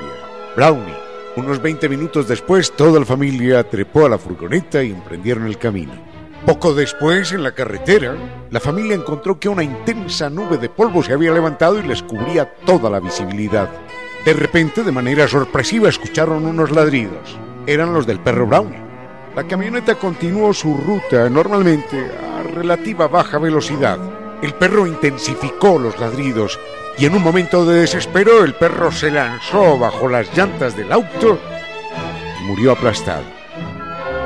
[0.54, 0.94] Brownie.
[1.34, 5.94] Unos 20 minutos después, toda la familia trepó a la furgoneta y emprendieron el camino.
[6.44, 8.14] Poco después, en la carretera,
[8.50, 12.44] la familia encontró que una intensa nube de polvo se había levantado y les cubría
[12.66, 13.70] toda la visibilidad.
[14.26, 17.34] De repente, de manera sorpresiva, escucharon unos ladridos.
[17.66, 18.78] Eran los del perro Brownie.
[19.34, 24.21] La camioneta continuó su ruta normalmente a relativa baja velocidad.
[24.42, 26.58] El perro intensificó los ladridos
[26.98, 31.38] y en un momento de desespero el perro se lanzó bajo las llantas del auto
[32.40, 33.22] y murió aplastado.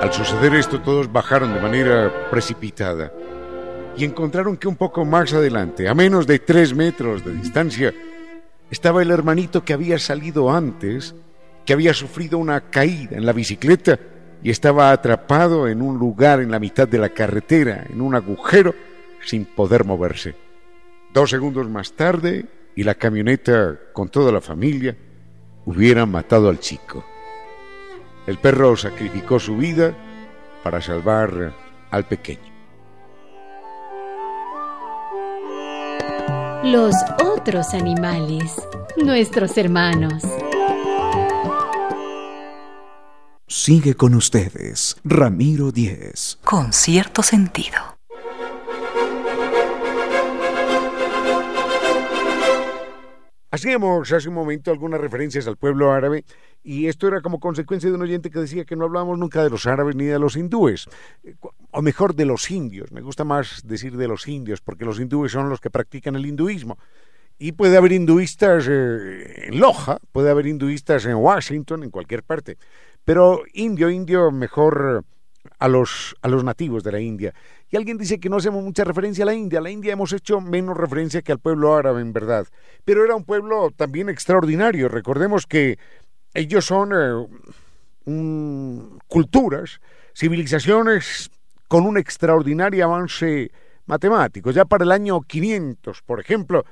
[0.00, 3.12] Al suceder esto todos bajaron de manera precipitada
[3.94, 7.92] y encontraron que un poco más adelante, a menos de tres metros de distancia,
[8.70, 11.14] estaba el hermanito que había salido antes,
[11.66, 13.98] que había sufrido una caída en la bicicleta
[14.42, 18.74] y estaba atrapado en un lugar en la mitad de la carretera, en un agujero,
[19.26, 20.34] sin poder moverse.
[21.12, 24.96] Dos segundos más tarde, y la camioneta con toda la familia
[25.64, 27.04] hubieran matado al chico.
[28.26, 29.94] El perro sacrificó su vida
[30.62, 31.54] para salvar
[31.90, 32.54] al pequeño.
[36.64, 38.60] Los otros animales,
[38.96, 40.22] nuestros hermanos.
[43.46, 46.38] Sigue con ustedes, Ramiro Díez.
[46.44, 47.95] Con cierto sentido.
[53.56, 56.26] Hacíamos hace un momento algunas referencias al pueblo árabe
[56.62, 59.48] y esto era como consecuencia de un oyente que decía que no hablábamos nunca de
[59.48, 60.90] los árabes ni de los hindúes,
[61.70, 62.92] o mejor de los indios.
[62.92, 66.26] Me gusta más decir de los indios porque los hindúes son los que practican el
[66.26, 66.76] hinduismo.
[67.38, 72.58] Y puede haber hinduistas eh, en Loja, puede haber hinduistas en Washington, en cualquier parte.
[73.06, 75.02] Pero indio, indio, mejor
[75.58, 77.34] a los, a los nativos de la India.
[77.70, 79.58] Y alguien dice que no hacemos mucha referencia a la India.
[79.58, 82.46] A la India hemos hecho menos referencia que al pueblo árabe, en verdad.
[82.84, 84.88] Pero era un pueblo también extraordinario.
[84.88, 85.78] Recordemos que
[86.34, 87.26] ellos son eh,
[89.08, 89.80] culturas,
[90.14, 91.30] civilizaciones
[91.68, 93.50] con un extraordinario avance
[93.86, 94.50] matemático.
[94.50, 96.64] Ya para el año 500, por ejemplo,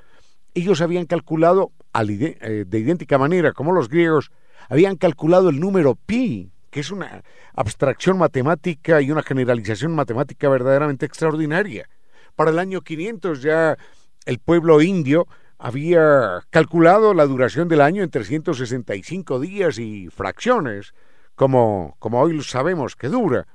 [0.53, 4.31] ellos habían calculado eh, de idéntica manera como los griegos,
[4.69, 11.05] habían calculado el número pi, que es una abstracción matemática y una generalización matemática verdaderamente
[11.05, 11.87] extraordinaria.
[12.35, 13.77] Para el año 500 ya
[14.25, 15.25] el pueblo indio
[15.57, 20.93] había calculado la duración del año en 365 días y fracciones,
[21.35, 23.47] como, como hoy sabemos que dura.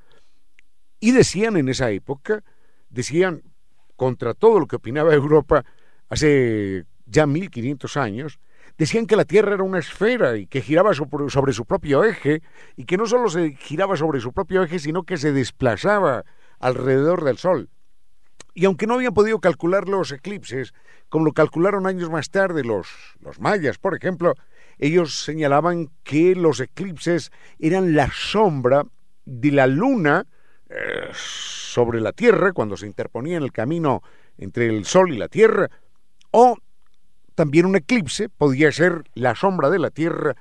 [0.99, 2.43] Y decían en esa época,
[2.89, 3.43] decían,
[3.97, 5.67] contra todo lo que opinaba Europa
[6.09, 8.41] hace ya 1500 años,
[8.81, 12.43] decían que la Tierra era una esfera y que giraba sobre su propio eje,
[12.79, 16.25] y que no solo se giraba sobre su propio eje, sino que se desplazaba
[16.59, 17.69] alrededor del Sol.
[18.55, 20.73] Y aunque no habían podido calcular los eclipses,
[21.11, 22.89] como lo calcularon años más tarde los,
[23.21, 24.33] los mayas, por ejemplo,
[24.79, 28.87] ellos señalaban que los eclipses eran la sombra
[29.27, 30.27] de la luna
[30.71, 34.03] eh, sobre la Tierra, cuando se interponía en el camino
[34.39, 35.69] entre el Sol y la Tierra,
[36.31, 36.57] o
[37.41, 40.37] también un eclipse podía ser la sombra de la Tierra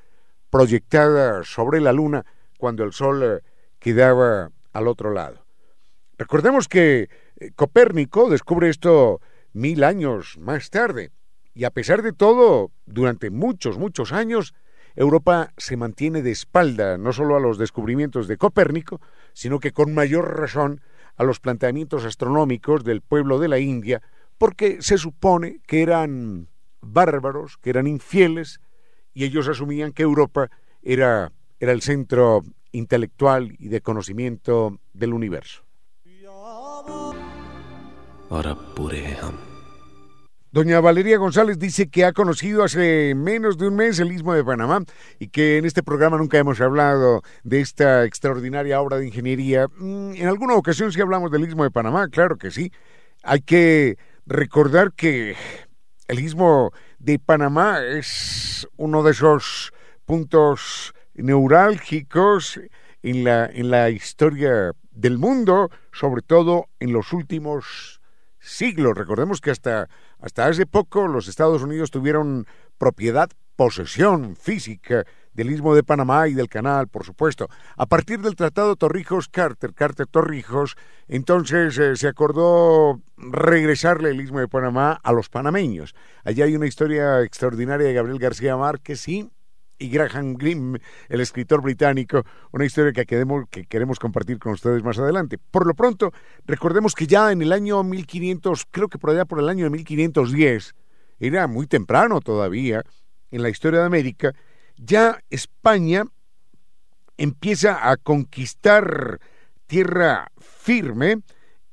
[0.50, 2.26] proyectada sobre la Luna
[2.58, 3.40] cuando el Sol eh,
[3.80, 5.46] quedaba al otro lado.
[6.18, 9.22] Recordemos que eh, Copérnico descubre esto
[9.54, 11.12] mil años más tarde,
[11.54, 14.54] y a pesar de todo, durante muchos, muchos años,
[14.98, 19.00] Europa se mantiene de espalda no solo a los descubrimientos de Copérnico,
[19.32, 20.82] sino que con mayor razón
[21.16, 24.02] a los planteamientos astronómicos del pueblo de la India,
[24.38, 26.50] porque se supone que eran
[26.82, 28.60] bárbaros, que eran infieles,
[29.14, 30.50] y ellos asumían que Europa
[30.82, 35.64] era, era el centro intelectual y de conocimiento del universo.
[40.52, 44.44] Doña Valeria González dice que ha conocido hace menos de un mes el Istmo de
[44.44, 44.84] Panamá
[45.20, 49.68] y que en este programa nunca hemos hablado de esta extraordinaria obra de ingeniería.
[49.78, 52.72] Mm, en alguna ocasión sí hablamos del Istmo de Panamá, claro que sí.
[53.22, 55.36] Hay que recordar que
[56.10, 59.72] el istmo de Panamá es uno de esos
[60.06, 62.60] puntos neurálgicos
[63.04, 68.02] en la, en la historia del mundo, sobre todo en los últimos
[68.40, 68.98] siglos.
[68.98, 69.88] Recordemos que hasta,
[70.20, 72.48] hasta hace poco los Estados Unidos tuvieron
[72.80, 75.06] propiedad, posesión física
[75.40, 77.48] del Istmo de Panamá y del canal, por supuesto.
[77.78, 80.76] A partir del Tratado Torrijos-Carter, Carter-Torrijos,
[81.08, 85.96] entonces eh, se acordó regresarle el Istmo de Panamá a los panameños.
[86.26, 89.32] Allí hay una historia extraordinaria de Gabriel García Márquez y,
[89.80, 95.00] Graham Greene, el escritor británico, una historia que, queremos, que queremos compartir con ustedes más
[95.00, 95.38] adelante.
[95.38, 96.12] Por lo pronto,
[96.48, 99.70] recordemos que ya en el año 1500, creo que por allá por el año de
[99.70, 100.76] 1510,
[101.22, 102.84] era muy temprano todavía
[103.32, 104.34] en la historia de América,
[104.80, 106.06] ya España
[107.18, 109.20] empieza a conquistar
[109.68, 111.22] tierra firme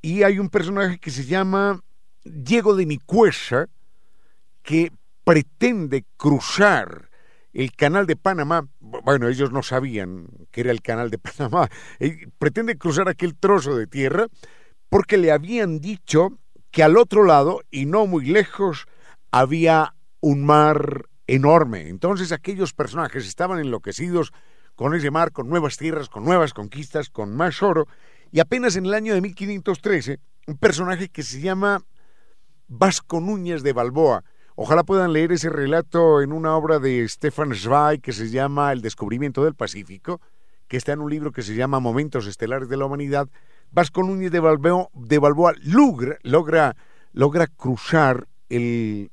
[0.02, 1.80] y hay un personaje que se llama
[2.24, 3.68] Diego de Nicuesa
[4.62, 4.92] que
[5.24, 7.10] pretende cruzar
[7.52, 12.28] el canal de Panamá, bueno, ellos no sabían que era el canal de Panamá, eh,
[12.38, 14.26] pretende cruzar aquel trozo de tierra
[14.88, 16.38] porque le habían dicho
[16.70, 18.86] que al otro lado, y no muy lejos,
[19.30, 21.88] había un mar enorme.
[21.88, 24.32] Entonces aquellos personajes estaban enloquecidos
[24.74, 27.86] con ese mar, con nuevas tierras, con nuevas conquistas, con más oro,
[28.30, 31.82] y apenas en el año de 1513, un personaje que se llama
[32.68, 34.24] Vasco Núñez de Balboa,
[34.54, 38.82] ojalá puedan leer ese relato en una obra de Stefan Zweig que se llama El
[38.82, 40.20] descubrimiento del Pacífico,
[40.68, 43.28] que está en un libro que se llama Momentos Estelares de la Humanidad,
[43.70, 46.76] Vasco Núñez de Balboa, de Balboa logra, logra,
[47.12, 49.10] logra cruzar el,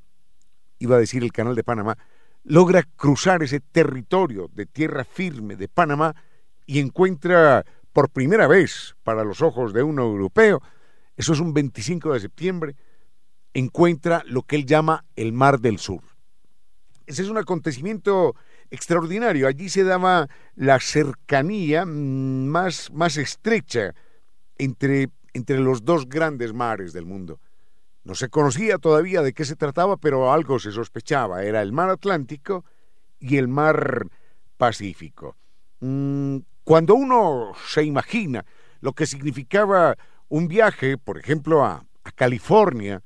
[0.86, 1.98] iba a decir el canal de Panamá,
[2.44, 6.14] logra cruzar ese territorio de tierra firme de Panamá
[6.66, 10.60] y encuentra por primera vez para los ojos de un europeo,
[11.16, 12.76] eso es un 25 de septiembre,
[13.54, 16.02] encuentra lo que él llama el Mar del Sur.
[17.06, 18.34] Ese es un acontecimiento
[18.70, 19.46] extraordinario.
[19.46, 23.94] Allí se daba la cercanía más, más estrecha
[24.56, 27.40] entre, entre los dos grandes mares del mundo.
[28.04, 31.42] No se conocía todavía de qué se trataba, pero algo se sospechaba.
[31.42, 32.64] Era el mar Atlántico
[33.18, 34.06] y el mar
[34.58, 35.36] Pacífico.
[35.80, 38.44] Mm, cuando uno se imagina
[38.80, 39.96] lo que significaba
[40.28, 43.02] un viaje, por ejemplo, a, a California,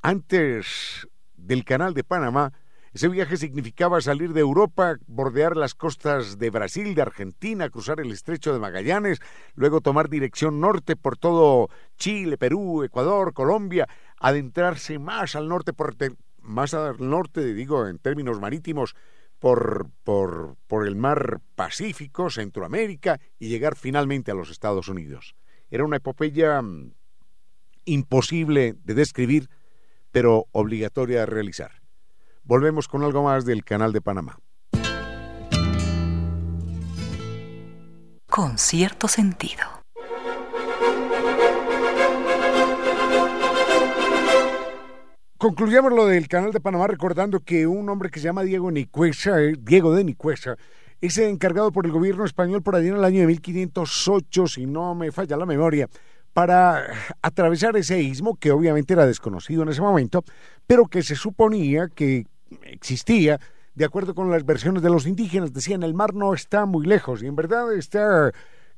[0.00, 2.52] antes del canal de Panamá,
[2.96, 8.10] ese viaje significaba salir de Europa, bordear las costas de Brasil, de Argentina, cruzar el
[8.10, 9.20] estrecho de Magallanes,
[9.54, 11.68] luego tomar dirección norte por todo
[11.98, 13.86] Chile, Perú, Ecuador, Colombia,
[14.26, 15.94] adentrarse más al norte, por,
[16.40, 18.96] más al norte, digo, en términos marítimos,
[19.38, 25.36] por, por, por el mar Pacífico, Centroamérica, y llegar finalmente a los Estados Unidos.
[25.70, 26.92] Era una epopeya mm,
[27.84, 29.48] imposible de describir,
[30.10, 31.82] pero obligatoria de realizar.
[32.42, 34.40] Volvemos con algo más del canal de Panamá.
[38.26, 39.75] Con cierto sentido.
[45.46, 49.40] Concluyamos lo del canal de Panamá recordando que un hombre que se llama Diego Nicuesa,
[49.40, 50.56] eh, Diego de Nicuesa,
[51.00, 54.96] es encargado por el gobierno español por allá en el año de 1508, si no
[54.96, 55.88] me falla la memoria,
[56.32, 56.88] para
[57.22, 60.24] atravesar ese istmo que obviamente era desconocido en ese momento,
[60.66, 62.26] pero que se suponía que
[62.62, 63.38] existía
[63.76, 67.22] de acuerdo con las versiones de los indígenas, decían el mar no está muy lejos
[67.22, 68.32] y en verdad está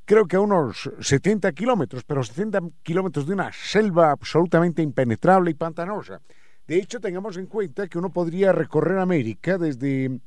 [0.04, 5.54] creo que a unos 70 kilómetros, pero 70 kilómetros de una selva absolutamente impenetrable y
[5.54, 6.20] pantanosa.
[6.68, 10.20] De hecho, tengamos en cuenta que uno podría recorrer América desde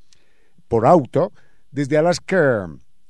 [0.67, 1.31] por auto,
[1.69, 2.67] desde Alaska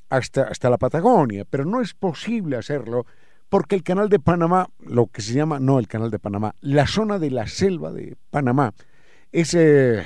[0.09, 3.05] hasta, hasta la Patagonia, pero no es posible hacerlo
[3.47, 6.87] porque el canal de Panamá, lo que se llama, no el canal de Panamá, la
[6.87, 8.73] zona de la selva de Panamá,
[9.31, 10.03] es, eh,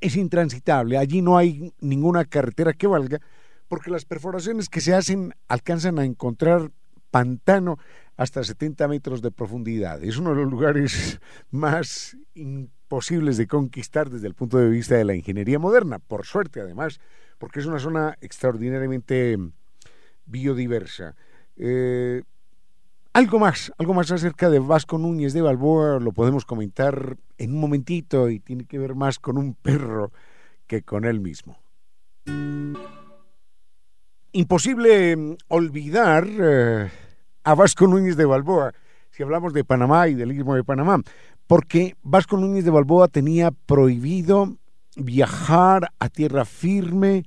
[0.00, 0.96] es intransitable.
[0.96, 3.20] Allí no hay ninguna carretera que valga,
[3.68, 6.70] porque las perforaciones que se hacen alcanzan a encontrar
[7.14, 7.78] pantano
[8.16, 10.02] hasta 70 metros de profundidad.
[10.02, 11.20] Es uno de los lugares
[11.52, 16.60] más imposibles de conquistar desde el punto de vista de la ingeniería moderna, por suerte
[16.60, 16.98] además,
[17.38, 19.38] porque es una zona extraordinariamente
[20.26, 21.14] biodiversa.
[21.56, 22.24] Eh,
[23.12, 27.60] algo más, algo más acerca de Vasco Núñez de Balboa lo podemos comentar en un
[27.60, 30.10] momentito y tiene que ver más con un perro
[30.66, 31.62] que con él mismo.
[34.32, 36.90] Imposible mm, olvidar eh,
[37.44, 38.72] a Vasco Núñez de Balboa
[39.14, 41.00] si hablamos de Panamá y del istmo de Panamá,
[41.46, 44.56] porque Vasco Núñez de Balboa tenía prohibido
[44.96, 47.24] viajar a tierra firme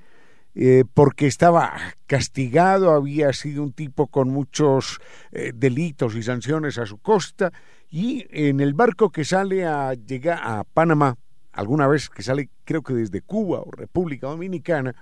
[0.54, 5.00] eh, porque estaba castigado, había sido un tipo con muchos
[5.32, 7.54] eh, delitos y sanciones a su costa,
[7.90, 11.16] y en el barco que sale a llegar a Panamá,
[11.54, 14.94] alguna vez que sale creo que desde Cuba o República Dominicana,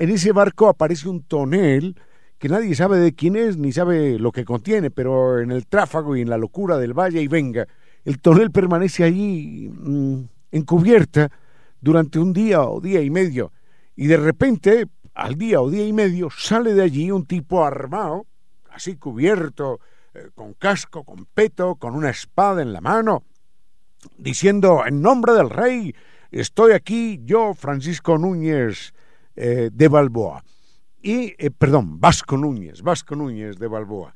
[0.00, 1.94] en ese barco aparece un tonel
[2.42, 6.16] que nadie sabe de quién es ni sabe lo que contiene, pero en el tráfago
[6.16, 7.68] y en la locura del valle y venga,
[8.04, 11.30] el tonel permanece allí mm, encubierta
[11.80, 13.52] durante un día o día y medio
[13.94, 18.26] y de repente, al día o día y medio, sale de allí un tipo armado,
[18.72, 19.78] así cubierto,
[20.12, 23.22] eh, con casco, con peto, con una espada en la mano,
[24.18, 25.94] diciendo, en nombre del rey,
[26.32, 28.94] estoy aquí yo, Francisco Núñez
[29.36, 30.42] eh, de Balboa.
[31.02, 34.14] Y, eh, perdón, Vasco Núñez, Vasco Núñez de Balboa.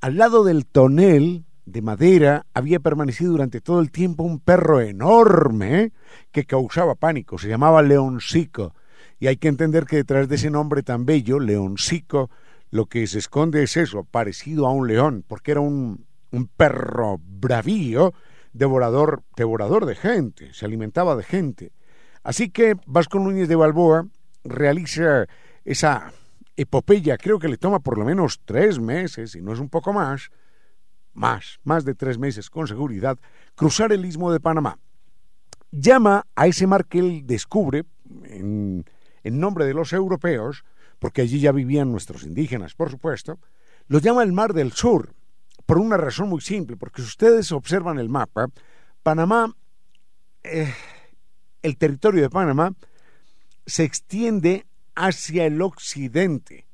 [0.00, 5.92] Al lado del tonel de madera había permanecido durante todo el tiempo un perro enorme
[6.30, 8.74] que causaba pánico, se llamaba Leoncico
[9.18, 12.30] y hay que entender que detrás de ese nombre tan bello, leoncico,
[12.70, 17.18] lo que se esconde es eso, parecido a un león, porque era un, un perro
[17.18, 18.12] bravío,
[18.52, 21.72] devorador, devorador de gente, se alimentaba de gente.
[22.22, 24.06] Así que Vasco Núñez de Balboa
[24.44, 25.26] realiza
[25.64, 26.12] esa
[26.56, 29.92] epopeya, creo que le toma por lo menos tres meses, y no es un poco
[29.92, 30.30] más,
[31.12, 33.18] más, más de tres meses con seguridad,
[33.54, 34.78] cruzar el istmo de Panamá.
[35.70, 37.84] Llama a ese mar que él descubre
[38.30, 38.84] en
[39.24, 40.64] nombre de los europeos,
[40.98, 43.38] porque allí ya vivían nuestros indígenas, por supuesto,
[43.88, 45.14] los llama el Mar del Sur,
[45.66, 48.48] por una razón muy simple, porque si ustedes observan el mapa,
[49.02, 49.54] Panamá,
[50.42, 50.72] eh,
[51.62, 52.72] el territorio de Panamá,
[53.66, 54.66] se extiende
[54.96, 56.66] hacia el occidente.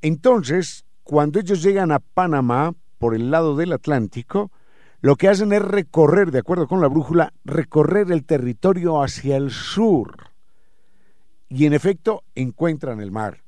[0.00, 4.52] Entonces, cuando ellos llegan a Panamá por el lado del Atlántico,
[5.00, 9.50] lo que hacen es recorrer, de acuerdo con la brújula, recorrer el territorio hacia el
[9.50, 10.32] sur
[11.48, 13.42] y en efecto encuentran el mar.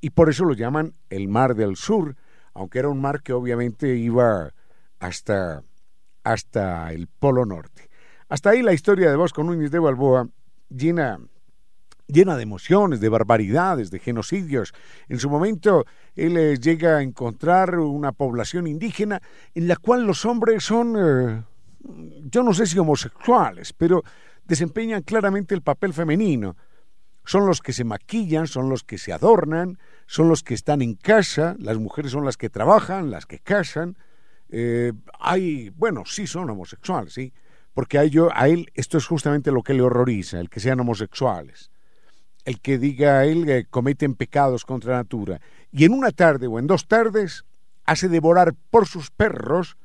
[0.00, 2.16] Y por eso lo llaman el Mar del Sur,
[2.52, 4.52] aunque era un mar que obviamente iba
[4.98, 5.62] hasta,
[6.24, 7.88] hasta el Polo Norte.
[8.28, 10.28] Hasta ahí la historia de Bosco Núñez de Balboa,
[10.68, 11.20] llena,
[12.06, 14.72] llena de emociones, de barbaridades, de genocidios.
[15.08, 15.84] En su momento
[16.14, 19.20] él eh, llega a encontrar una población indígena
[19.54, 21.42] en la cual los hombres son, eh,
[22.30, 24.02] yo no sé si homosexuales, pero
[24.44, 26.56] desempeñan claramente el papel femenino
[27.24, 30.94] son los que se maquillan, son los que se adornan, son los que están en
[30.94, 33.96] casa, las mujeres son las que trabajan, las que casan.
[34.50, 37.32] Eh, hay, bueno, sí son homosexuales, sí,
[37.72, 40.80] porque a, ello, a él esto es justamente lo que le horroriza, el que sean
[40.80, 41.70] homosexuales,
[42.44, 45.40] el que diga a él que cometen pecados contra natura.
[45.72, 47.44] Y en una tarde o en dos tardes
[47.84, 49.76] hace devorar por sus perros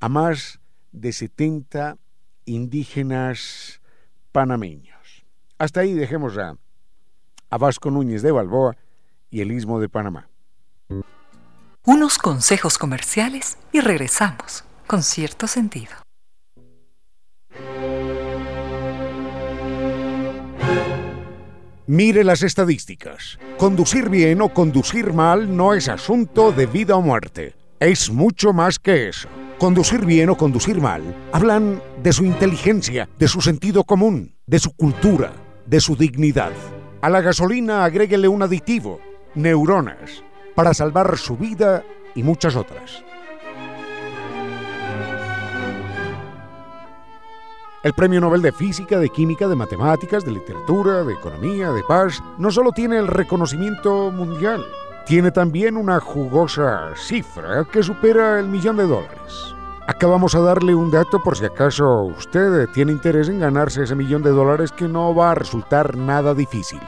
[0.00, 0.60] a más
[0.92, 1.96] de 70
[2.44, 3.80] indígenas
[4.32, 5.24] panameños.
[5.58, 6.56] Hasta ahí dejemos ya
[7.50, 8.76] a Vasco Núñez de Balboa
[9.30, 10.28] y el Istmo de Panamá.
[11.84, 16.05] Unos consejos comerciales y regresamos con cierto sentido.
[21.88, 23.38] Mire las estadísticas.
[23.58, 27.54] Conducir bien o conducir mal no es asunto de vida o muerte.
[27.78, 29.28] Es mucho más que eso.
[29.56, 34.72] Conducir bien o conducir mal hablan de su inteligencia, de su sentido común, de su
[34.72, 35.32] cultura,
[35.64, 36.50] de su dignidad.
[37.02, 39.00] A la gasolina agréguele un aditivo,
[39.36, 40.24] neuronas,
[40.56, 41.84] para salvar su vida
[42.16, 43.04] y muchas otras.
[47.86, 52.20] El Premio Nobel de Física, de Química, de Matemáticas, de Literatura, de Economía, de Paz,
[52.36, 54.66] no solo tiene el reconocimiento mundial,
[55.06, 59.54] tiene también una jugosa cifra que supera el millón de dólares.
[59.86, 64.24] Acabamos a darle un dato por si acaso usted tiene interés en ganarse ese millón
[64.24, 66.80] de dólares que no va a resultar nada difícil.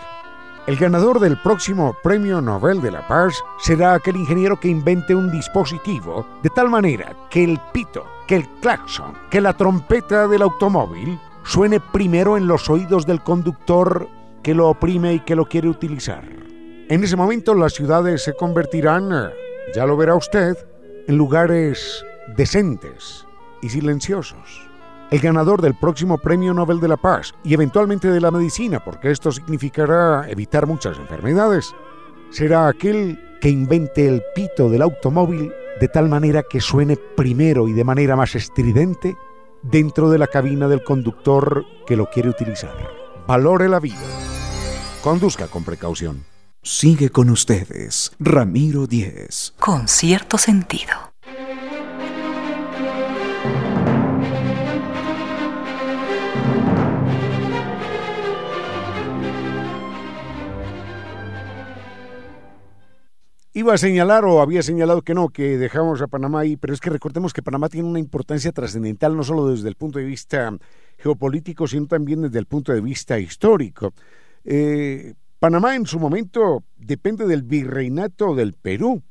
[0.66, 5.30] El ganador del próximo Premio Nobel de la Paz será aquel ingeniero que invente un
[5.30, 11.18] dispositivo de tal manera que el pito, que el claxon, que la trompeta del automóvil
[11.44, 14.06] suene primero en los oídos del conductor
[14.42, 16.22] que lo oprime y que lo quiere utilizar.
[16.90, 19.30] En ese momento las ciudades se convertirán,
[19.74, 20.56] ya lo verá usted,
[21.06, 22.04] en lugares
[22.36, 23.26] decentes
[23.62, 24.68] y silenciosos.
[25.10, 29.10] El ganador del próximo Premio Nobel de la Paz y eventualmente de la medicina, porque
[29.10, 31.74] esto significará evitar muchas enfermedades,
[32.28, 35.50] será aquel que invente el pito del automóvil
[35.80, 39.16] de tal manera que suene primero y de manera más estridente
[39.62, 42.74] dentro de la cabina del conductor que lo quiere utilizar.
[43.26, 43.96] Valore la vida.
[45.02, 46.24] Conduzca con precaución.
[46.62, 49.54] Sigue con ustedes, Ramiro Díez.
[49.58, 51.07] Con cierto sentido.
[63.58, 66.80] Iba a señalar o había señalado que no, que dejamos a Panamá ahí, pero es
[66.80, 70.56] que recordemos que Panamá tiene una importancia trascendental no solo desde el punto de vista
[70.96, 73.94] geopolítico, sino también desde el punto de vista histórico.
[74.44, 79.02] Eh, Panamá en su momento depende del virreinato del Perú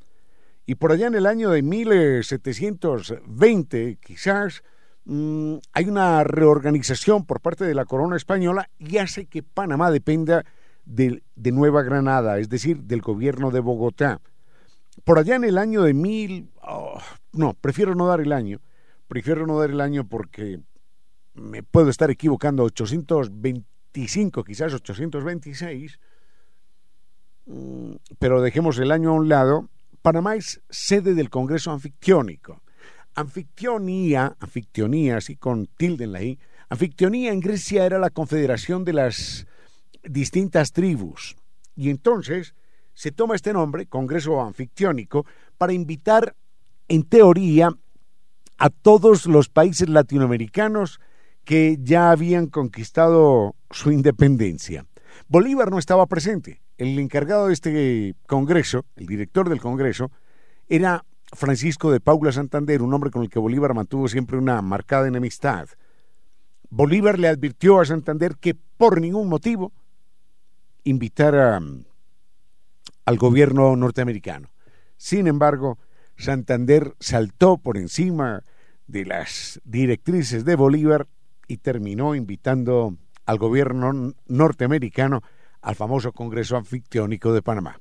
[0.66, 4.64] y por allá en el año de 1720 quizás
[5.04, 10.45] mmm, hay una reorganización por parte de la corona española y hace que Panamá dependa
[10.86, 14.22] de, de Nueva Granada, es decir, del gobierno de Bogotá.
[15.04, 16.50] Por allá en el año de mil...
[16.62, 17.00] Oh,
[17.34, 18.60] no, prefiero no dar el año.
[19.08, 20.60] Prefiero no dar el año porque
[21.34, 22.64] me puedo estar equivocando.
[22.64, 26.00] 825, quizás 826.
[27.45, 29.70] Mm, pero dejemos el año a un lado.
[30.02, 32.62] Panamá es sede del Congreso Anfictiónico.
[33.16, 36.39] Anfictionía, anfictionía, así con tilde en la I.
[36.70, 39.48] Anfictionía en Grecia era la confederación de las
[40.04, 41.36] distintas tribus.
[41.76, 42.54] Y entonces
[42.98, 45.28] se toma este nombre, Congreso Anfictiónico,
[45.60, 46.36] para invitar,
[46.88, 47.70] en teoría,
[48.58, 51.00] a todos los países latinoamericanos
[51.43, 54.88] que ya habían conquistado su independencia.
[55.28, 56.60] Bolívar no estaba presente.
[56.80, 60.10] El encargado de este Congreso, el director del Congreso,
[60.68, 65.08] era Francisco de Paula Santander, un hombre con el que Bolívar mantuvo siempre una marcada
[65.08, 65.70] enemistad.
[66.72, 69.72] Bolívar le advirtió a Santander que por ningún motivo
[70.84, 71.62] invitara
[73.08, 74.49] al gobierno norteamericano.
[74.97, 75.80] Sin embargo,
[76.18, 78.43] Santander saltó por encima
[78.86, 81.08] de las directrices de Bolívar
[81.47, 85.24] y terminó invitando al gobierno norteamericano
[85.62, 87.80] al famoso Congreso Anfictiónico de Panamá.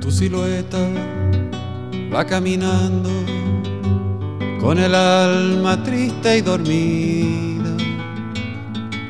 [0.00, 1.07] Tu silueta
[2.18, 3.10] va caminando
[4.60, 7.76] con el alma triste y dormida.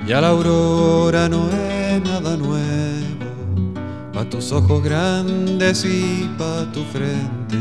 [0.06, 3.72] Ya la aurora no es nada nuevo,
[4.12, 7.56] pa' tus ojos grandes y pa' tu frente.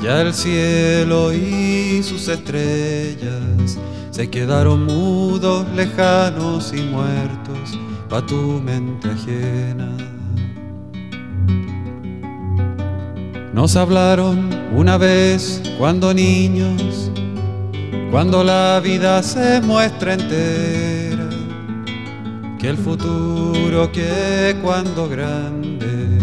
[0.00, 3.76] Ya el cielo y sus estrellas
[4.12, 7.76] se quedaron mudos, lejanos y muertos,
[8.08, 9.95] pa' tu mente ajena.
[13.56, 17.10] Nos hablaron una vez cuando niños,
[18.10, 21.30] cuando la vida se muestra entera,
[22.58, 26.18] que el futuro que cuando grande,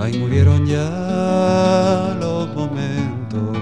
[0.00, 3.56] ahí murieron ya los momentos,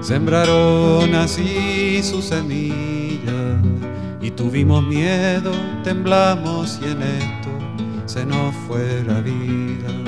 [0.00, 3.58] sembraron así su semilla
[4.22, 5.50] y tuvimos miedo,
[5.82, 7.48] temblamos y en esto
[8.06, 10.07] se nos fue la vida.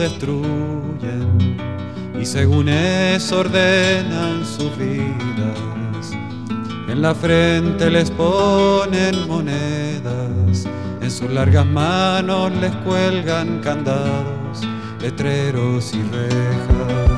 [0.00, 1.58] Destruyen,
[2.18, 6.16] y según eso ordenan sus vidas.
[6.88, 10.66] En la frente les ponen monedas,
[11.02, 14.62] en sus largas manos les cuelgan candados,
[15.00, 17.09] letreros y rejas.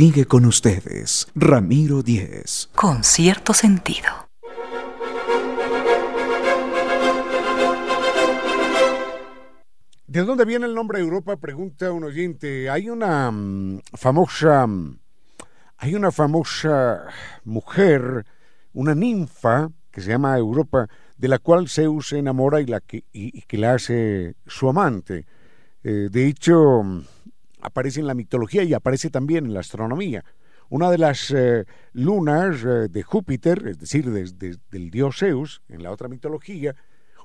[0.00, 2.70] Sigue con ustedes, Ramiro Díez.
[2.74, 4.08] Con cierto sentido.
[10.06, 11.36] ¿De dónde viene el nombre Europa?
[11.36, 12.70] Pregunta un oyente.
[12.70, 14.66] Hay una mm, famosa.
[14.66, 14.98] Mm,
[15.76, 17.04] hay una famosa
[17.44, 18.24] mujer,
[18.72, 20.88] una ninfa, que se llama Europa,
[21.18, 25.26] de la cual Zeus se enamora y, la que, y, que la hace su amante.
[25.84, 27.02] Eh, de hecho mm,
[27.62, 30.24] aparece en la mitología y aparece también en la astronomía.
[30.68, 35.90] Una de las eh, lunas eh, de Júpiter, es decir, del dios Zeus, en la
[35.90, 36.76] otra mitología,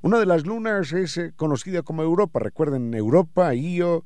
[0.01, 2.39] una de las lunas es eh, conocida como Europa.
[2.39, 4.03] Recuerden, Europa, Io,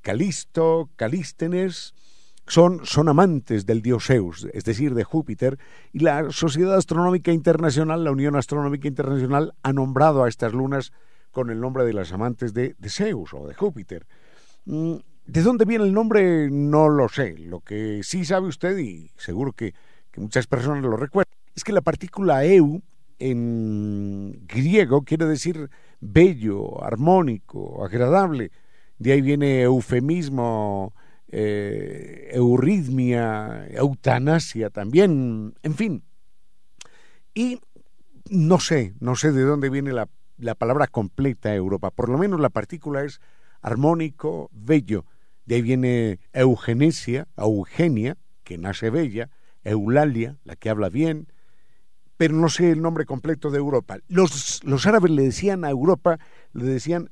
[0.00, 1.94] Calisto, Calístenes,
[2.46, 5.58] son, son amantes del dios Zeus, es decir, de Júpiter,
[5.92, 10.92] y la Sociedad Astronómica Internacional, la Unión Astronómica Internacional, ha nombrado a estas lunas
[11.32, 14.06] con el nombre de las amantes de, Zeus o de Júpiter.
[14.66, 14.96] Mm,
[15.26, 16.50] ¿De dónde viene el nombre?
[16.50, 17.36] No lo sé.
[17.38, 19.74] Lo que sí sabe usted, y seguro que,
[20.16, 22.82] muchas personas lo recuerdan, es que la partícula eu
[23.18, 25.70] en griego quiere decir
[26.00, 28.50] bello, armónico, agradable.
[28.98, 30.92] De ahí viene eufemismo,
[31.28, 32.30] eh,
[33.74, 36.02] eutanasia también, en fin.
[37.32, 37.60] Y
[38.28, 41.90] no sé, no sé de dónde viene la palabra completa Europa.
[41.90, 43.20] Por lo menos la partícula es
[43.62, 45.06] armónico, bello.
[45.46, 49.30] De ahí viene Eugenesia, Eugenia, que nace bella,
[49.64, 51.28] Eulalia, la que habla bien,
[52.16, 53.98] pero no sé el nombre completo de Europa.
[54.08, 56.18] Los, los árabes le decían a Europa,
[56.52, 57.10] le decían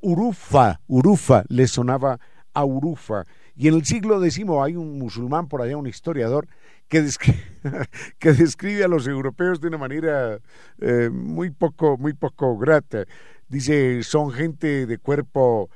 [0.00, 2.20] Urufa, Urufa, le sonaba
[2.54, 3.24] a Urufa.
[3.54, 6.48] Y en el siglo X hay un musulmán por allá, un historiador,
[6.88, 7.40] que describe,
[8.18, 10.38] que describe a los europeos de una manera
[10.80, 13.04] eh, muy, poco, muy poco grata.
[13.48, 15.70] Dice, son gente de cuerpo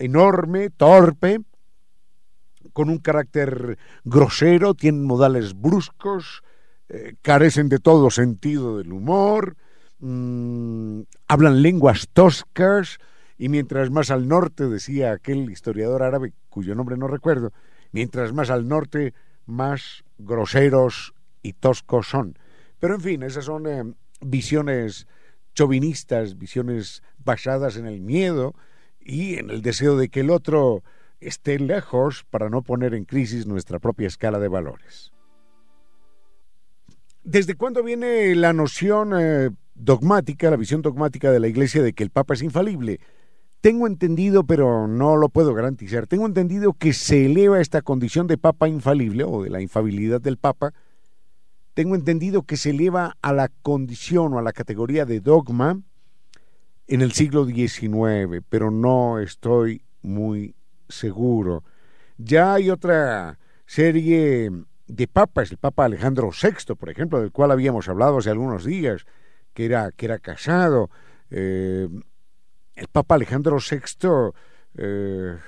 [0.00, 1.40] enorme, torpe,
[2.72, 6.42] con un carácter grosero, tienen modales bruscos,
[6.88, 9.56] eh, carecen de todo sentido del humor,
[10.00, 12.98] mm, hablan lenguas toscas,
[13.38, 17.52] y mientras más al norte, decía aquel historiador árabe, cuyo nombre no recuerdo,
[17.92, 19.14] mientras más al norte,
[19.46, 22.36] más groseros y toscos son.
[22.78, 25.06] Pero en fin, esas son eh, visiones
[25.54, 28.54] chauvinistas, visiones basadas en el miedo,
[29.00, 30.82] y en el deseo de que el otro
[31.20, 35.12] esté lejos para no poner en crisis nuestra propia escala de valores.
[37.22, 42.02] ¿Desde cuándo viene la noción eh, dogmática, la visión dogmática de la Iglesia de que
[42.02, 43.00] el Papa es infalible?
[43.60, 48.38] Tengo entendido, pero no lo puedo garantizar, tengo entendido que se eleva esta condición de
[48.38, 50.72] Papa infalible o de la infabilidad del Papa,
[51.74, 55.82] tengo entendido que se eleva a la condición o a la categoría de dogma
[56.90, 60.56] en el siglo XIX, pero no estoy muy
[60.88, 61.62] seguro.
[62.18, 64.50] Ya hay otra serie
[64.88, 69.06] de papas, el Papa Alejandro VI, por ejemplo, del cual habíamos hablado hace algunos días,
[69.54, 70.90] que era, que era casado.
[71.30, 71.88] Eh,
[72.74, 74.32] el Papa Alejandro VI
[74.76, 75.38] eh,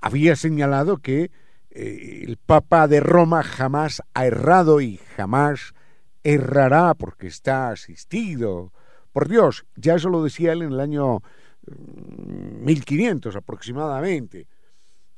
[0.00, 1.32] había señalado que
[1.70, 5.74] eh, el Papa de Roma jamás ha errado y jamás
[6.22, 8.72] errará porque está asistido
[9.14, 11.22] por Dios, ya eso lo decía él en el año
[11.68, 14.48] 1500 mm, aproximadamente.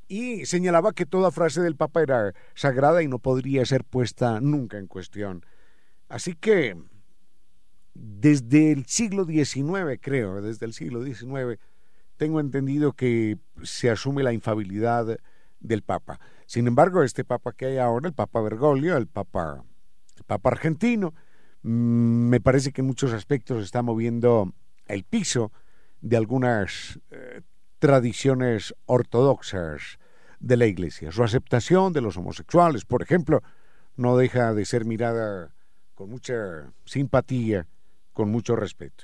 [0.07, 4.77] Y señalaba que toda frase del Papa era sagrada y no podría ser puesta nunca
[4.77, 5.43] en cuestión.
[6.09, 6.77] Así que
[7.95, 11.59] desde el siglo XIX, creo, desde el siglo XIX,
[12.17, 15.17] tengo entendido que se asume la infabilidad
[15.59, 16.19] del Papa.
[16.45, 19.63] Sin embargo, este Papa que hay ahora, el Papa Bergoglio, el Papa,
[20.17, 21.15] el Papa argentino,
[21.67, 24.53] me parece que en muchos aspectos está moviendo
[24.85, 25.51] el piso
[25.99, 27.41] de algunas eh,
[27.79, 29.99] tradiciones ortodoxas
[30.39, 31.11] de la Iglesia.
[31.11, 33.43] Su aceptación de los homosexuales, por ejemplo,
[33.97, 35.51] no deja de ser mirada
[35.93, 37.67] con mucha simpatía,
[38.13, 39.03] con mucho respeto.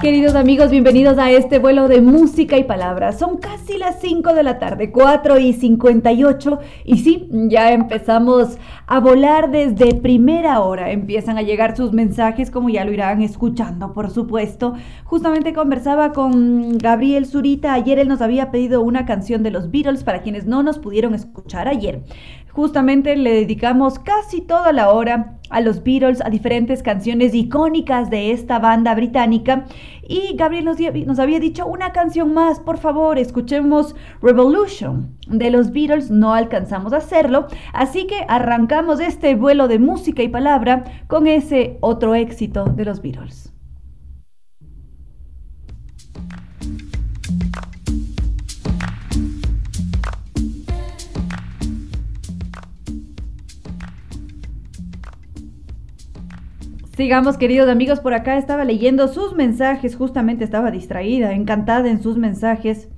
[0.00, 3.18] Queridos amigos, bienvenidos a este vuelo de música y palabras.
[3.18, 6.58] Son casi las 5 de la tarde, 4 y 58.
[6.86, 10.90] Y sí, ya empezamos a volar desde primera hora.
[10.90, 14.72] Empiezan a llegar sus mensajes, como ya lo irán escuchando, por supuesto.
[15.04, 17.74] Justamente conversaba con Gabriel Zurita.
[17.74, 21.14] Ayer él nos había pedido una canción de los Beatles para quienes no nos pudieron
[21.14, 22.04] escuchar ayer.
[22.52, 28.32] Justamente le dedicamos casi toda la hora a los Beatles, a diferentes canciones icónicas de
[28.32, 29.66] esta banda británica.
[30.08, 36.10] Y Gabriel nos, había dicho una canción más, por favor, escuchemos Revolution de los Beatles.
[36.10, 41.78] No alcanzamos a hacerlo, así que arrancamos este vuelo de música y palabra con ese
[41.80, 43.49] otro éxito de los Beatles.
[57.00, 62.18] Sigamos, queridos amigos, por acá estaba leyendo sus mensajes, justamente estaba distraída, encantada en sus
[62.18, 62.90] mensajes.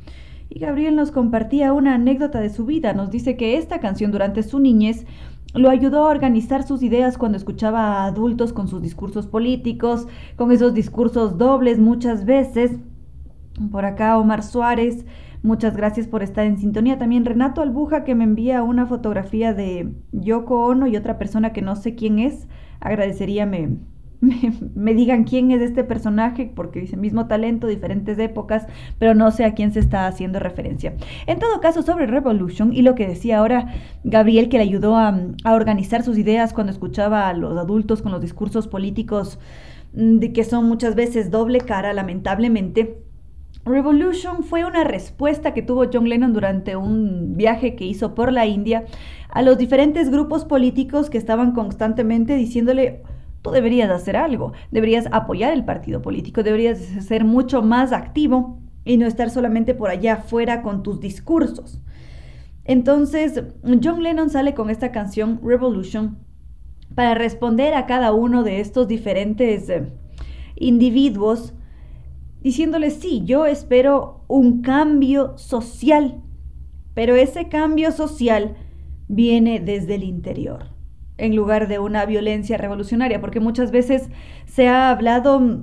[0.49, 2.95] Y Gabriel nos compartía una anécdota de su vida.
[2.95, 5.07] Nos dice que esta canción durante su niñez
[5.55, 10.51] lo ayudó a organizar sus ideas cuando escuchaba a adultos con sus discursos políticos, con
[10.51, 12.73] esos discursos dobles muchas veces.
[13.71, 15.07] Por acá Omar Suárez,
[15.45, 16.99] muchas gracias por estar en sintonía.
[16.99, 21.63] También Renato Albuja que me envía una fotografía de Yoko Ono y otra persona que
[21.63, 22.49] no sé quién es.
[22.81, 23.79] Agradecería me,
[24.23, 28.67] me, digan quién es este personaje, porque dice mismo talento, diferentes épocas,
[28.99, 30.95] pero no sé a quién se está haciendo referencia.
[31.27, 35.19] En todo caso, sobre Revolution y lo que decía ahora Gabriel, que le ayudó a,
[35.45, 39.41] a organizar sus ideas cuando escuchaba a los adultos con los discursos políticos
[39.95, 42.99] mm, de que son muchas veces doble cara, lamentablemente.
[43.65, 48.47] Revolution fue una respuesta que tuvo John Lennon durante un viaje que hizo por la
[48.47, 48.85] India
[49.29, 53.03] a los diferentes grupos políticos que estaban constantemente diciéndole,
[53.43, 58.97] tú deberías hacer algo, deberías apoyar el partido político, deberías ser mucho más activo y
[58.97, 61.81] no estar solamente por allá afuera con tus discursos.
[62.65, 63.43] Entonces,
[63.83, 66.19] John Lennon sale con esta canción Revolution
[66.95, 69.93] para responder a cada uno de estos diferentes eh,
[70.55, 71.55] individuos,
[72.41, 76.23] diciéndoles, sí, yo espero un cambio social,
[76.95, 78.57] pero ese cambio social
[79.09, 80.72] viene desde el interior
[81.23, 84.11] en lugar de una violencia revolucionaria, porque muchas veces
[84.45, 85.63] se ha hablado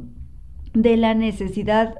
[0.73, 1.99] de la necesidad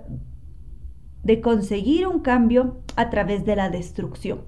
[1.24, 4.44] de conseguir un cambio a través de la destrucción.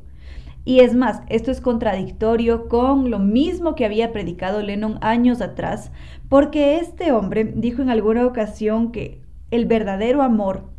[0.63, 5.91] Y es más, esto es contradictorio con lo mismo que había predicado Lennon años atrás,
[6.29, 10.69] porque este hombre dijo en alguna ocasión que el verdadero amor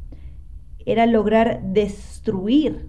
[0.87, 2.89] era lograr destruir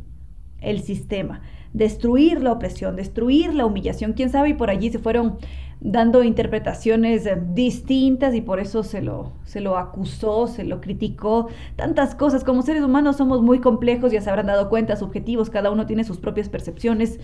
[0.62, 1.42] el sistema,
[1.74, 5.38] destruir la opresión, destruir la humillación, quién sabe, y por allí se fueron
[5.82, 11.50] dando interpretaciones eh, distintas y por eso se lo, se lo acusó, se lo criticó,
[11.76, 12.44] tantas cosas.
[12.44, 16.04] Como seres humanos somos muy complejos, ya se habrán dado cuenta, subjetivos, cada uno tiene
[16.04, 17.20] sus propias percepciones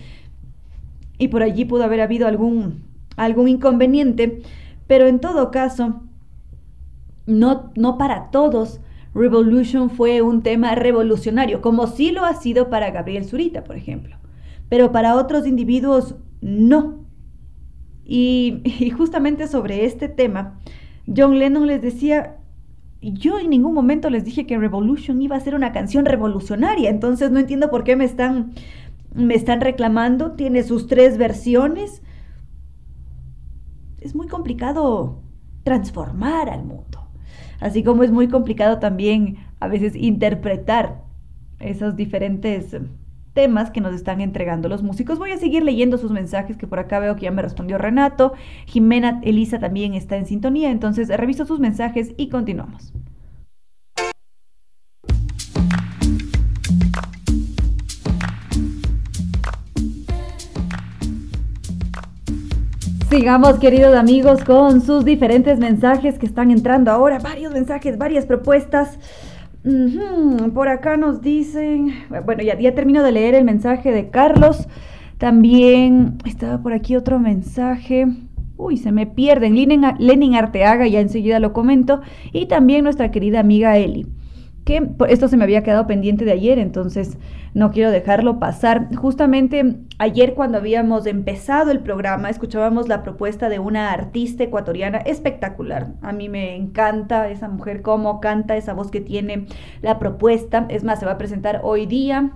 [1.16, 2.82] y por allí pudo haber habido algún,
[3.16, 4.42] algún inconveniente,
[4.86, 6.02] pero en todo caso,
[7.26, 8.80] no, no para todos.
[9.12, 14.20] Revolution fue un tema revolucionario, como sí lo ha sido para Gabriel Zurita, por ejemplo
[14.70, 17.04] pero para otros individuos no.
[18.06, 18.62] Y,
[18.96, 20.58] justamente sobre este tema,
[21.06, 22.38] John Lennon les decía,
[23.02, 27.30] yo en ningún momento les dije que Revolution iba a ser una canción revolucionaria, entonces
[27.30, 28.52] no entiendo por qué me están,
[29.12, 32.02] me están reclamando, tiene sus tres versiones.
[33.98, 35.20] Es muy complicado
[35.64, 37.08] transformar al mundo,
[37.58, 41.02] así como es muy complicado también a veces interpretar
[41.58, 42.76] esos diferentes
[43.32, 45.18] temas que nos están entregando los músicos.
[45.18, 48.32] Voy a seguir leyendo sus mensajes, que por acá veo que ya me respondió Renato.
[48.66, 52.92] Jimena Elisa también está en sintonía, entonces reviso sus mensajes y continuamos.
[63.10, 67.18] Sigamos, queridos amigos, con sus diferentes mensajes que están entrando ahora.
[67.18, 69.00] Varios mensajes, varias propuestas.
[70.54, 71.92] Por acá nos dicen,
[72.24, 74.68] bueno, ya, ya termino de leer el mensaje de Carlos.
[75.18, 78.06] También estaba por aquí otro mensaje.
[78.56, 79.54] Uy, se me pierden.
[79.54, 82.00] Lenin Arteaga, ya enseguida lo comento.
[82.32, 84.06] Y también nuestra querida amiga Eli
[85.08, 87.18] esto se me había quedado pendiente de ayer, entonces
[87.54, 88.94] no quiero dejarlo pasar.
[88.94, 95.92] Justamente ayer cuando habíamos empezado el programa, escuchábamos la propuesta de una artista ecuatoriana espectacular.
[96.02, 99.46] A mí me encanta esa mujer, cómo canta, esa voz que tiene
[99.82, 100.66] la propuesta.
[100.68, 102.32] Es más, se va a presentar hoy día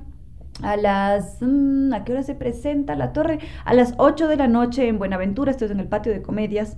[0.62, 1.38] a las...
[1.40, 3.38] Mm, ¿A qué hora se presenta la torre?
[3.64, 6.76] A las 8 de la noche en Buenaventura, esto es en el patio de comedias.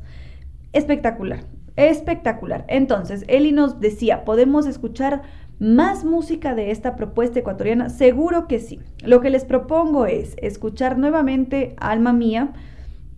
[0.72, 1.40] Espectacular,
[1.76, 2.64] espectacular.
[2.68, 5.22] Entonces, Eli nos decía, ¿podemos escuchar
[5.58, 7.88] más música de esta propuesta ecuatoriana?
[7.88, 8.80] Seguro que sí.
[9.04, 12.52] Lo que les propongo es escuchar nuevamente Alma Mía,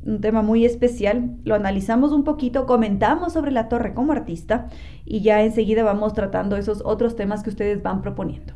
[0.05, 4.69] un tema muy especial, lo analizamos un poquito, comentamos sobre la torre como artista
[5.05, 8.55] y ya enseguida vamos tratando esos otros temas que ustedes van proponiendo.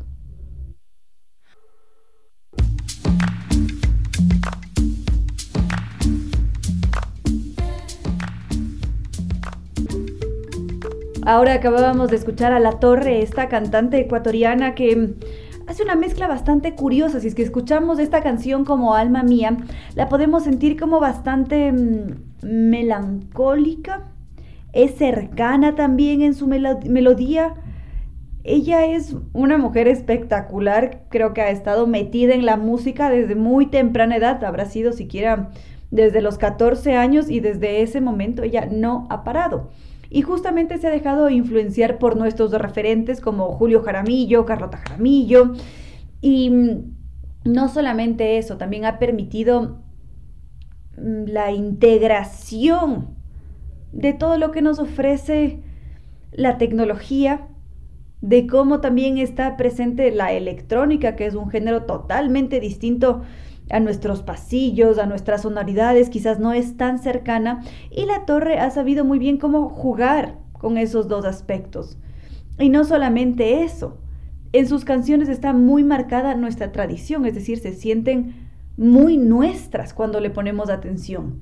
[11.24, 15.14] Ahora acabábamos de escuchar a La Torre, esta cantante ecuatoriana que
[15.68, 17.20] hace una mezcla bastante curiosa.
[17.20, 19.56] Si es que escuchamos esta canción como Alma Mía,
[19.94, 24.08] la podemos sentir como bastante mm, melancólica.
[24.72, 27.54] Es cercana también en su melodía.
[28.42, 33.66] Ella es una mujer espectacular, creo que ha estado metida en la música desde muy
[33.66, 35.50] temprana edad, habrá sido siquiera
[35.92, 39.70] desde los 14 años y desde ese momento ella no ha parado
[40.14, 45.54] y justamente se ha dejado influenciar por nuestros referentes como Julio Jaramillo, Carlota Jaramillo.
[46.20, 46.94] Y mm,
[47.44, 49.78] no solamente eso, también ha permitido
[50.98, 53.08] mm, la integración
[53.92, 55.62] de todo lo que nos ofrece
[56.30, 57.48] la tecnología,
[58.20, 63.22] de cómo también está presente la electrónica, que es un género totalmente distinto
[63.70, 68.70] a nuestros pasillos, a nuestras sonoridades, quizás no es tan cercana y la torre ha
[68.70, 71.98] sabido muy bien cómo jugar con esos dos aspectos.
[72.58, 73.98] Y no solamente eso,
[74.52, 80.20] en sus canciones está muy marcada nuestra tradición, es decir, se sienten muy nuestras cuando
[80.20, 81.40] le ponemos atención.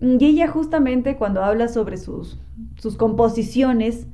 [0.00, 2.38] Y ella justamente cuando habla sobre sus,
[2.76, 4.06] sus composiciones,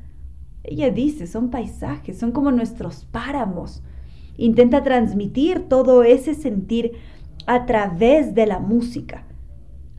[0.65, 3.83] ella dice, son paisajes, son como nuestros páramos.
[4.37, 6.93] Intenta transmitir todo ese sentir
[7.49, 9.25] a través de la música,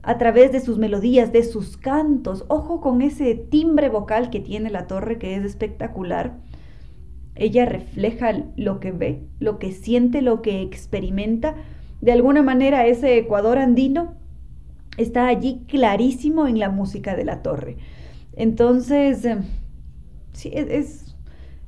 [0.03, 2.45] a través de sus melodías, de sus cantos.
[2.47, 6.37] Ojo con ese timbre vocal que tiene la torre que es espectacular.
[7.33, 11.55] Ella refleja lo que ve, lo que siente, lo que experimenta.
[12.01, 14.13] De alguna manera ese Ecuador andino
[14.97, 17.77] está allí clarísimo en la música de la torre.
[18.33, 19.37] Entonces, eh,
[20.33, 21.08] sí, es,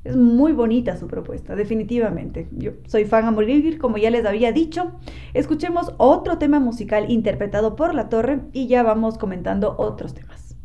[0.04, 2.48] es muy bonita su propuesta, definitivamente.
[2.52, 4.92] Yo soy fan a morir, como ya les había dicho.
[5.32, 10.56] Escuchemos otro tema musical interpretado por La Torre y ya vamos comentando otros temas.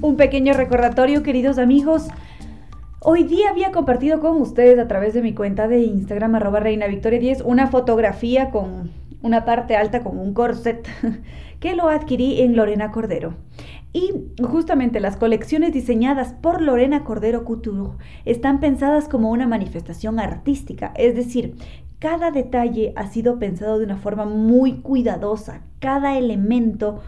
[0.00, 2.08] Un pequeño recordatorio, queridos amigos.
[3.04, 6.86] Hoy día había compartido con ustedes a través de mi cuenta de Instagram arroba reina
[6.86, 8.92] victoria 10 una fotografía con
[9.22, 10.86] una parte alta con un corset
[11.58, 13.34] que lo adquirí en Lorena Cordero.
[13.92, 14.12] Y
[14.44, 21.16] justamente las colecciones diseñadas por Lorena Cordero Couture están pensadas como una manifestación artística, es
[21.16, 21.56] decir,
[21.98, 27.00] cada detalle ha sido pensado de una forma muy cuidadosa, cada elemento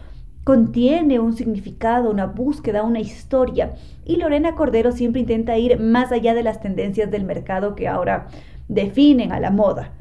[0.45, 3.73] contiene un significado, una búsqueda, una historia.
[4.05, 8.27] Y Lorena Cordero siempre intenta ir más allá de las tendencias del mercado que ahora
[8.69, 9.91] definen a la moda.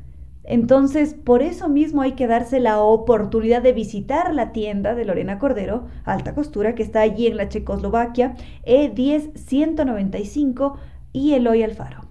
[0.45, 5.39] Entonces, por eso mismo hay que darse la oportunidad de visitar la tienda de Lorena
[5.39, 8.35] Cordero, alta costura, que está allí en la Checoslovaquia,
[8.67, 10.75] E10195
[11.15, 12.04] y Eloy Alfaro.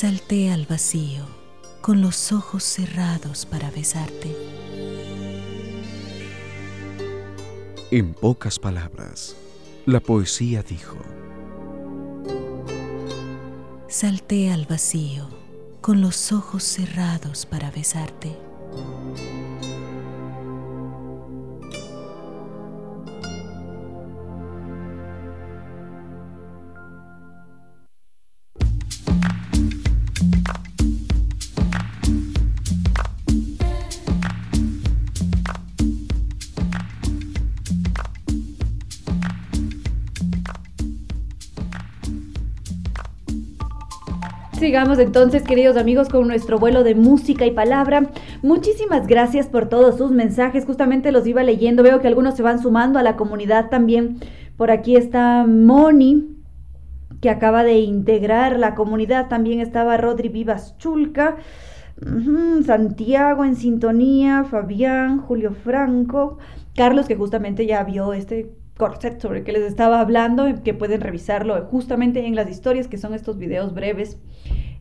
[0.00, 1.26] Salté al vacío
[1.82, 4.34] con los ojos cerrados para besarte.
[7.90, 9.36] En pocas palabras,
[9.84, 10.96] la poesía dijo.
[13.88, 15.28] Salté al vacío
[15.82, 18.38] con los ojos cerrados para besarte.
[44.60, 48.10] Sigamos entonces, queridos amigos, con nuestro vuelo de música y palabra.
[48.42, 50.66] Muchísimas gracias por todos sus mensajes.
[50.66, 51.82] Justamente los iba leyendo.
[51.82, 54.18] Veo que algunos se van sumando a la comunidad también.
[54.58, 56.36] Por aquí está Moni,
[57.22, 59.28] que acaba de integrar la comunidad.
[59.28, 61.36] También estaba Rodri Vivas Chulca.
[62.66, 66.36] Santiago en sintonía, Fabián, Julio Franco,
[66.76, 68.50] Carlos que justamente ya vio este
[68.80, 72.96] corset sobre el que les estaba hablando, que pueden revisarlo justamente en las historias, que
[72.96, 74.18] son estos videos breves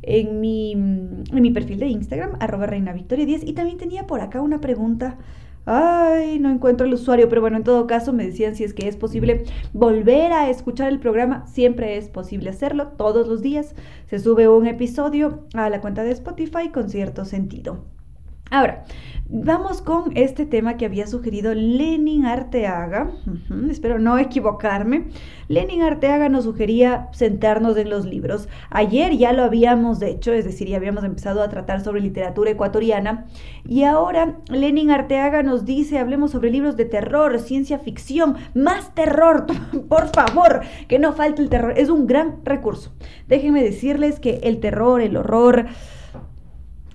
[0.01, 3.43] en mi, en mi perfil de Instagram, arroba reina victoria 10.
[3.43, 5.17] Y también tenía por acá una pregunta.
[5.65, 8.87] Ay, no encuentro el usuario, pero bueno, en todo caso me decían si es que
[8.87, 9.43] es posible
[9.73, 11.45] volver a escuchar el programa.
[11.47, 13.75] Siempre es posible hacerlo, todos los días.
[14.05, 17.83] Se sube un episodio a la cuenta de Spotify con cierto sentido.
[18.51, 18.83] Ahora,
[19.29, 23.11] vamos con este tema que había sugerido Lenin Arteaga.
[23.69, 25.05] espero no equivocarme.
[25.47, 28.49] Lenin Arteaga nos sugería sentarnos en los libros.
[28.71, 33.27] Ayer ya lo habíamos hecho, es decir, ya habíamos empezado a tratar sobre literatura ecuatoriana.
[33.67, 39.45] Y ahora Lenin Arteaga nos dice, hablemos sobre libros de terror, ciencia ficción, más terror,
[39.89, 41.73] por favor, que no falte el terror.
[41.77, 42.91] Es un gran recurso.
[43.27, 45.67] Déjenme decirles que el terror, el horror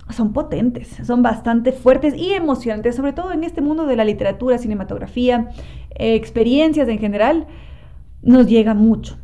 [0.09, 4.57] son potentes, son bastante fuertes y emocionantes, sobre todo en este mundo de la literatura,
[4.57, 5.49] cinematografía,
[5.95, 7.47] experiencias en general,
[8.21, 9.17] nos llega mucho.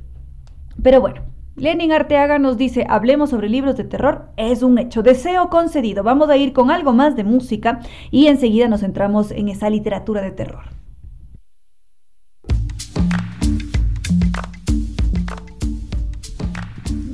[0.82, 1.21] Pero bueno,
[1.55, 6.29] Lenin Arteaga nos dice, hablemos sobre libros de terror, es un hecho, deseo concedido, vamos
[6.29, 7.79] a ir con algo más de música
[8.09, 10.80] y enseguida nos centramos en esa literatura de terror.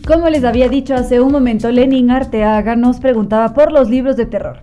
[0.07, 4.25] Como les había dicho hace un momento, Lenin Arteaga nos preguntaba por los libros de
[4.25, 4.61] terror.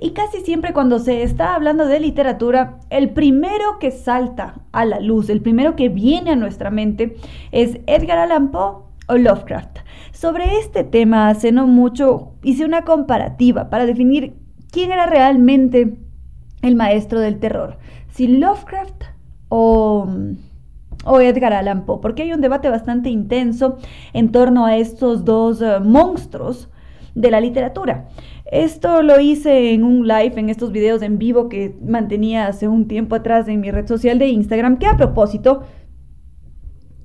[0.00, 5.00] Y casi siempre cuando se está hablando de literatura, el primero que salta a la
[5.00, 7.16] luz, el primero que viene a nuestra mente
[7.50, 9.78] es Edgar Allan Poe o Lovecraft.
[10.12, 14.36] Sobre este tema hace no mucho hice una comparativa para definir
[14.70, 15.98] quién era realmente
[16.62, 17.78] el maestro del terror,
[18.12, 19.02] si Lovecraft
[19.48, 20.06] o
[21.04, 23.78] o Edgar Allan Poe, porque hay un debate bastante intenso
[24.12, 26.70] en torno a estos dos eh, monstruos
[27.14, 28.08] de la literatura.
[28.50, 32.88] Esto lo hice en un live, en estos videos en vivo que mantenía hace un
[32.88, 35.62] tiempo atrás en mi red social de Instagram, que a propósito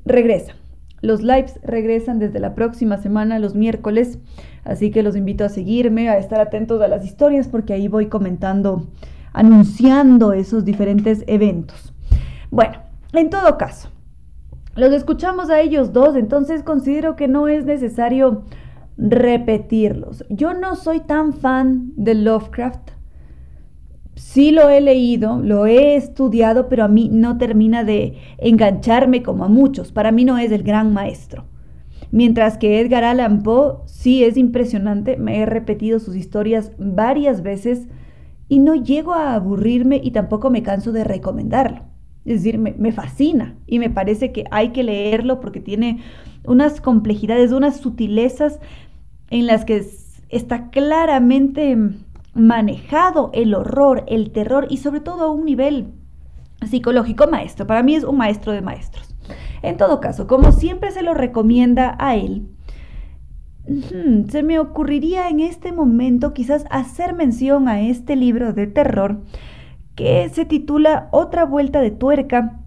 [0.05, 0.53] regresa.
[1.01, 4.19] Los lives regresan desde la próxima semana, los miércoles,
[4.65, 8.07] así que los invito a seguirme, a estar atentos a las historias, porque ahí voy
[8.07, 8.87] comentando,
[9.31, 11.93] anunciando esos diferentes eventos.
[12.51, 12.79] Bueno,
[13.13, 13.89] en todo caso,
[14.75, 18.43] los escuchamos a ellos dos, entonces considero que no es necesario
[18.97, 20.25] repetirlos.
[20.29, 22.91] Yo no soy tan fan de Lovecraft.
[24.15, 29.45] Sí lo he leído, lo he estudiado, pero a mí no termina de engancharme como
[29.45, 29.91] a muchos.
[29.91, 31.45] Para mí no es el gran maestro.
[32.11, 37.87] Mientras que Edgar Allan Poe sí es impresionante, me he repetido sus historias varias veces
[38.49, 41.83] y no llego a aburrirme y tampoco me canso de recomendarlo.
[42.25, 46.01] Es decir, me, fascina y me parece que hay que leerlo porque tiene
[46.43, 48.59] unas complejidades, unas sutilezas
[49.29, 49.85] en las que
[50.29, 51.77] está claramente
[52.33, 55.93] manejado el horror, el terror y sobre todo a un nivel
[56.67, 57.65] psicológico maestro.
[57.65, 59.15] Para mí es un maestro de maestros.
[59.61, 62.47] En todo caso, como siempre se lo recomienda a él,
[64.29, 69.21] se me ocurriría en este momento quizás hacer mención a este libro de terror
[69.99, 72.61] que se titula Otra vuelta de tuerca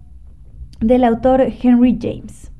[0.81, 2.51] del autor Henry James.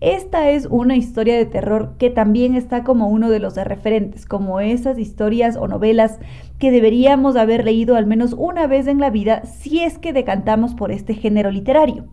[0.00, 4.60] Esta es una historia de terror que también está como uno de los referentes, como
[4.60, 6.20] esas historias o novelas
[6.60, 10.76] que deberíamos haber leído al menos una vez en la vida si es que decantamos
[10.76, 12.04] por este género literario.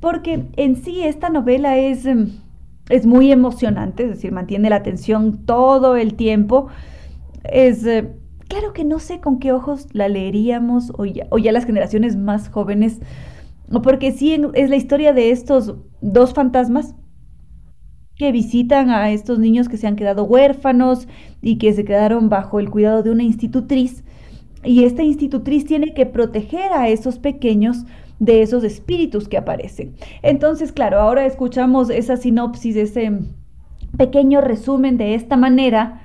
[0.00, 2.08] Porque en sí esta novela es,
[2.88, 6.66] es muy emocionante, es decir, mantiene la atención todo el tiempo,
[7.44, 8.19] es eh,
[8.50, 12.16] Claro que no sé con qué ojos la leeríamos o ya, o ya las generaciones
[12.16, 12.98] más jóvenes,
[13.84, 16.96] porque sí es la historia de estos dos fantasmas
[18.16, 21.06] que visitan a estos niños que se han quedado huérfanos
[21.40, 24.02] y que se quedaron bajo el cuidado de una institutriz.
[24.64, 27.84] Y esta institutriz tiene que proteger a esos pequeños
[28.18, 29.94] de esos espíritus que aparecen.
[30.22, 33.12] Entonces, claro, ahora escuchamos esa sinopsis, ese
[33.96, 36.02] pequeño resumen de esta manera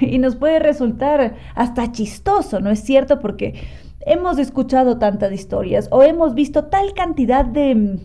[0.00, 3.18] y, nos puede resultar hasta chistoso, ¿no es cierto?
[3.18, 3.54] Porque
[4.00, 8.00] hemos escuchado tantas historias o hemos visto tal cantidad de,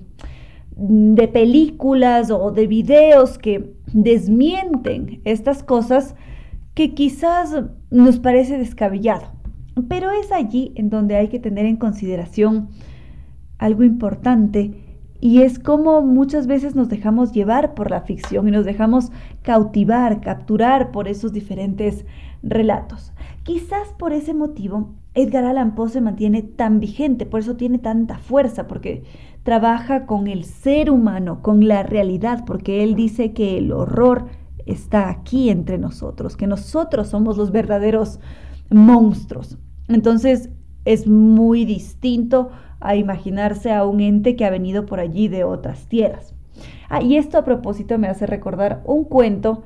[0.75, 6.15] de películas o de videos que desmienten estas cosas
[6.73, 9.31] que quizás nos parece descabellado.
[9.87, 12.69] Pero es allí en donde hay que tener en consideración
[13.57, 14.82] algo importante
[15.23, 19.09] Y es como muchas veces nos dejamos llevar por la ficción y nos dejamos
[19.41, 22.05] cautivar, capturar por esos diferentes
[22.41, 23.13] relatos.
[23.43, 28.17] Quizás por ese motivo Edgar Allan Poe se mantiene tan vigente, por eso tiene tanta
[28.17, 29.05] fuerza, porque
[29.43, 34.25] trabaja con el ser humano, con la realidad, porque él dice que el horror
[34.65, 38.19] está aquí entre nosotros, que nosotros somos los verdaderos
[38.69, 39.57] monstruos.
[39.87, 40.49] Entonces
[40.83, 42.49] es muy distinto
[42.83, 46.35] a imaginarse a un ente que ha venido por allí de otras tierras.
[46.89, 49.63] Ah, y esto a propósito me hace recordar un cuento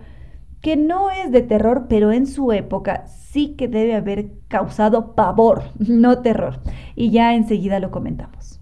[0.61, 5.63] que no es de terror, pero en su época sí que debe haber causado pavor,
[5.79, 6.61] no terror.
[6.95, 8.59] Y ya enseguida lo comentamos.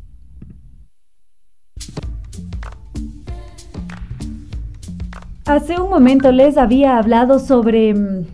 [5.45, 8.25] Hace un momento les había hablado sobre mm,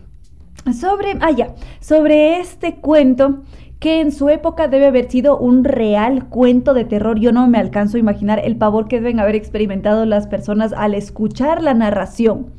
[0.73, 3.43] sobre ah ya, sobre este cuento
[3.81, 7.19] que en su época debe haber sido un real cuento de terror.
[7.19, 10.93] Yo no me alcanzo a imaginar el pavor que deben haber experimentado las personas al
[10.93, 12.51] escuchar la narración.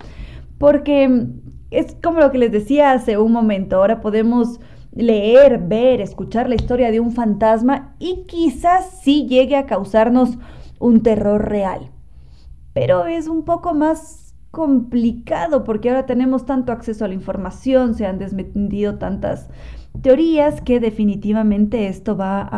[0.59, 1.29] Porque
[1.71, 4.59] es como lo que les decía hace un momento, ahora podemos
[4.91, 10.39] leer, ver, escuchar la historia de un fantasma y quizás sí llegue a causarnos
[10.81, 11.93] un terror real.
[12.73, 18.07] Pero es un poco más complicado porque ahora tenemos tanto acceso a la información, se
[18.07, 19.49] han desmentido tantas
[20.01, 22.49] teorías que definitivamente esto va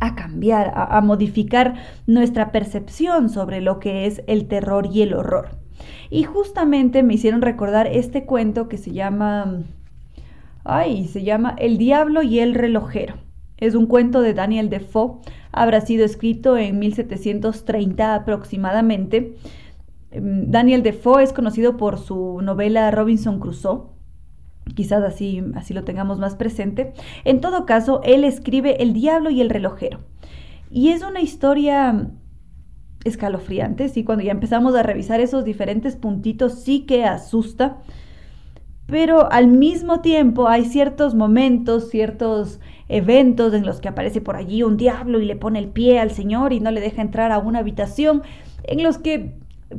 [0.00, 1.74] a, cambiar, a, a modificar
[2.06, 5.62] nuestra percepción sobre lo que es el terror y el horror.
[6.10, 9.62] Y justamente me hicieron recordar este cuento que se llama,
[10.64, 13.14] ay, se llama El diablo y el relojero.
[13.56, 15.20] Es un cuento de Daniel Defoe,
[15.52, 19.36] habrá sido escrito en 1730 aproximadamente.
[20.10, 23.91] Em, Daniel Defoe es conocido por su novela Robinson Crusoe
[24.74, 26.92] Quizás así, así lo tengamos más presente.
[27.24, 29.98] En todo caso, él escribe El diablo y el relojero.
[30.70, 32.08] Y es una historia
[33.04, 37.78] escalofriante, sí, cuando ya empezamos a revisar esos diferentes puntitos, sí que asusta.
[38.86, 44.62] Pero al mismo tiempo hay ciertos momentos, ciertos eventos en los que aparece por allí
[44.62, 47.38] un diablo y le pone el pie al Señor y no le deja entrar a
[47.38, 48.22] una habitación,
[48.64, 49.34] en los que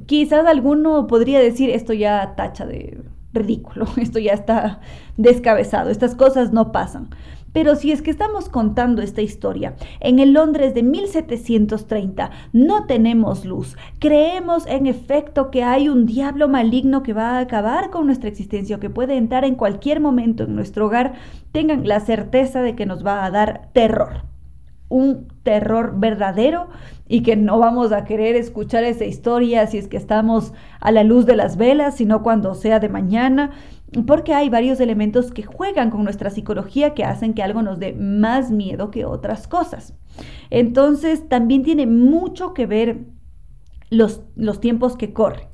[0.06, 3.02] quizás alguno podría decir esto ya tacha de
[3.34, 4.80] ridículo, esto ya está
[5.18, 7.10] descabezado, estas cosas no pasan.
[7.54, 13.46] Pero si es que estamos contando esta historia en el Londres de 1730, no tenemos
[13.46, 18.28] luz, creemos en efecto que hay un diablo maligno que va a acabar con nuestra
[18.28, 21.14] existencia o que puede entrar en cualquier momento en nuestro hogar,
[21.52, 24.33] tengan la certeza de que nos va a dar terror
[24.94, 26.68] un terror verdadero
[27.08, 31.04] y que no vamos a querer escuchar esa historia si es que estamos a la
[31.04, 33.52] luz de las velas, sino cuando sea de mañana,
[34.06, 37.94] porque hay varios elementos que juegan con nuestra psicología que hacen que algo nos dé
[37.94, 39.96] más miedo que otras cosas.
[40.52, 43.06] Entonces, también tiene mucho que ver
[43.90, 45.48] los, los tiempos que corren.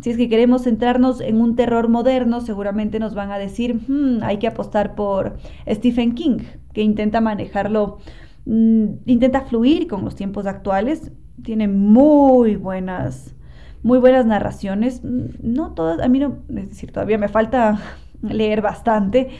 [0.00, 4.22] Si es que queremos centrarnos en un terror moderno, seguramente nos van a decir, hmm,
[4.22, 5.36] hay que apostar por
[5.68, 6.38] Stephen King,
[6.72, 7.98] que intenta manejarlo
[8.46, 11.12] intenta fluir con los tiempos actuales,
[11.42, 13.34] tiene muy buenas,
[13.82, 17.78] muy buenas narraciones, mm, no todas, a mí no, es decir, todavía me falta
[18.22, 19.30] leer bastante,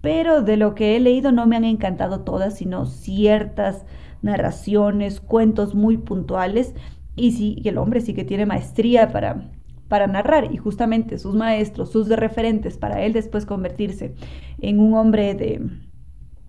[0.00, 3.84] pero de lo que he leído no me han encantado todas, sino ciertas
[4.22, 6.74] narraciones, cuentos muy puntuales,
[7.16, 9.50] y sí, el hombre sí que tiene maestría para,
[9.88, 14.14] para narrar y justamente sus maestros, sus referentes para él después convertirse
[14.60, 15.62] en un hombre de,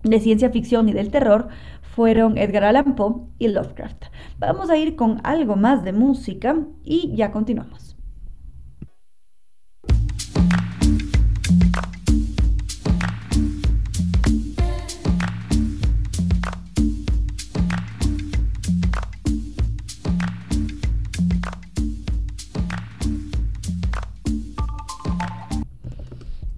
[0.02, 1.48] de ciencia ficción y del terror
[1.94, 4.04] fueron Edgar Allan Poe y Lovecraft.
[4.38, 7.87] Vamos a ir con algo más de música y ya continuamos.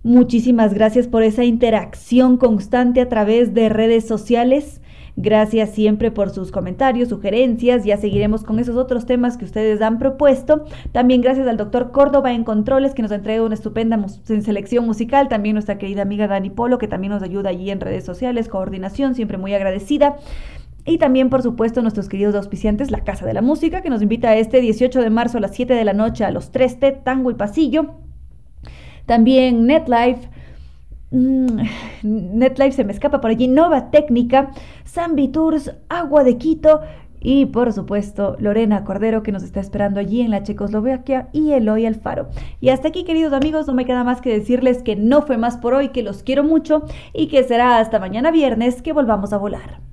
[0.04, 4.82] Muchísimas gracias por esa interacción constante a través de redes sociales.
[5.16, 7.86] Gracias siempre por sus comentarios, sugerencias.
[7.86, 10.66] Ya seguiremos con esos otros temas que ustedes han propuesto.
[10.92, 15.30] También gracias al doctor Córdoba en Controles que nos entrega una estupenda selección musical.
[15.30, 18.50] También nuestra querida amiga Dani Polo que también nos ayuda allí en redes sociales.
[18.50, 20.18] Coordinación, siempre muy agradecida.
[20.86, 24.30] Y también, por supuesto, nuestros queridos auspiciantes, la Casa de la Música, que nos invita
[24.30, 27.32] a este 18 de marzo a las 7 de la noche a los 3T, Tango
[27.32, 27.96] y Pasillo.
[29.06, 30.30] También NetLife,
[31.12, 31.58] mm,
[32.04, 34.52] NetLife se me escapa por allí, Nova Técnica,
[34.86, 36.82] Zambi Tours, Agua de Quito
[37.20, 41.86] y por supuesto Lorena Cordero que nos está esperando allí en la Checoslovaquia y Eloy
[41.86, 42.30] Alfaro.
[42.60, 45.58] Y hasta aquí queridos amigos, no me queda más que decirles que no fue más
[45.58, 46.84] por hoy, que los quiero mucho
[47.14, 49.93] y que será hasta mañana viernes que volvamos a volar.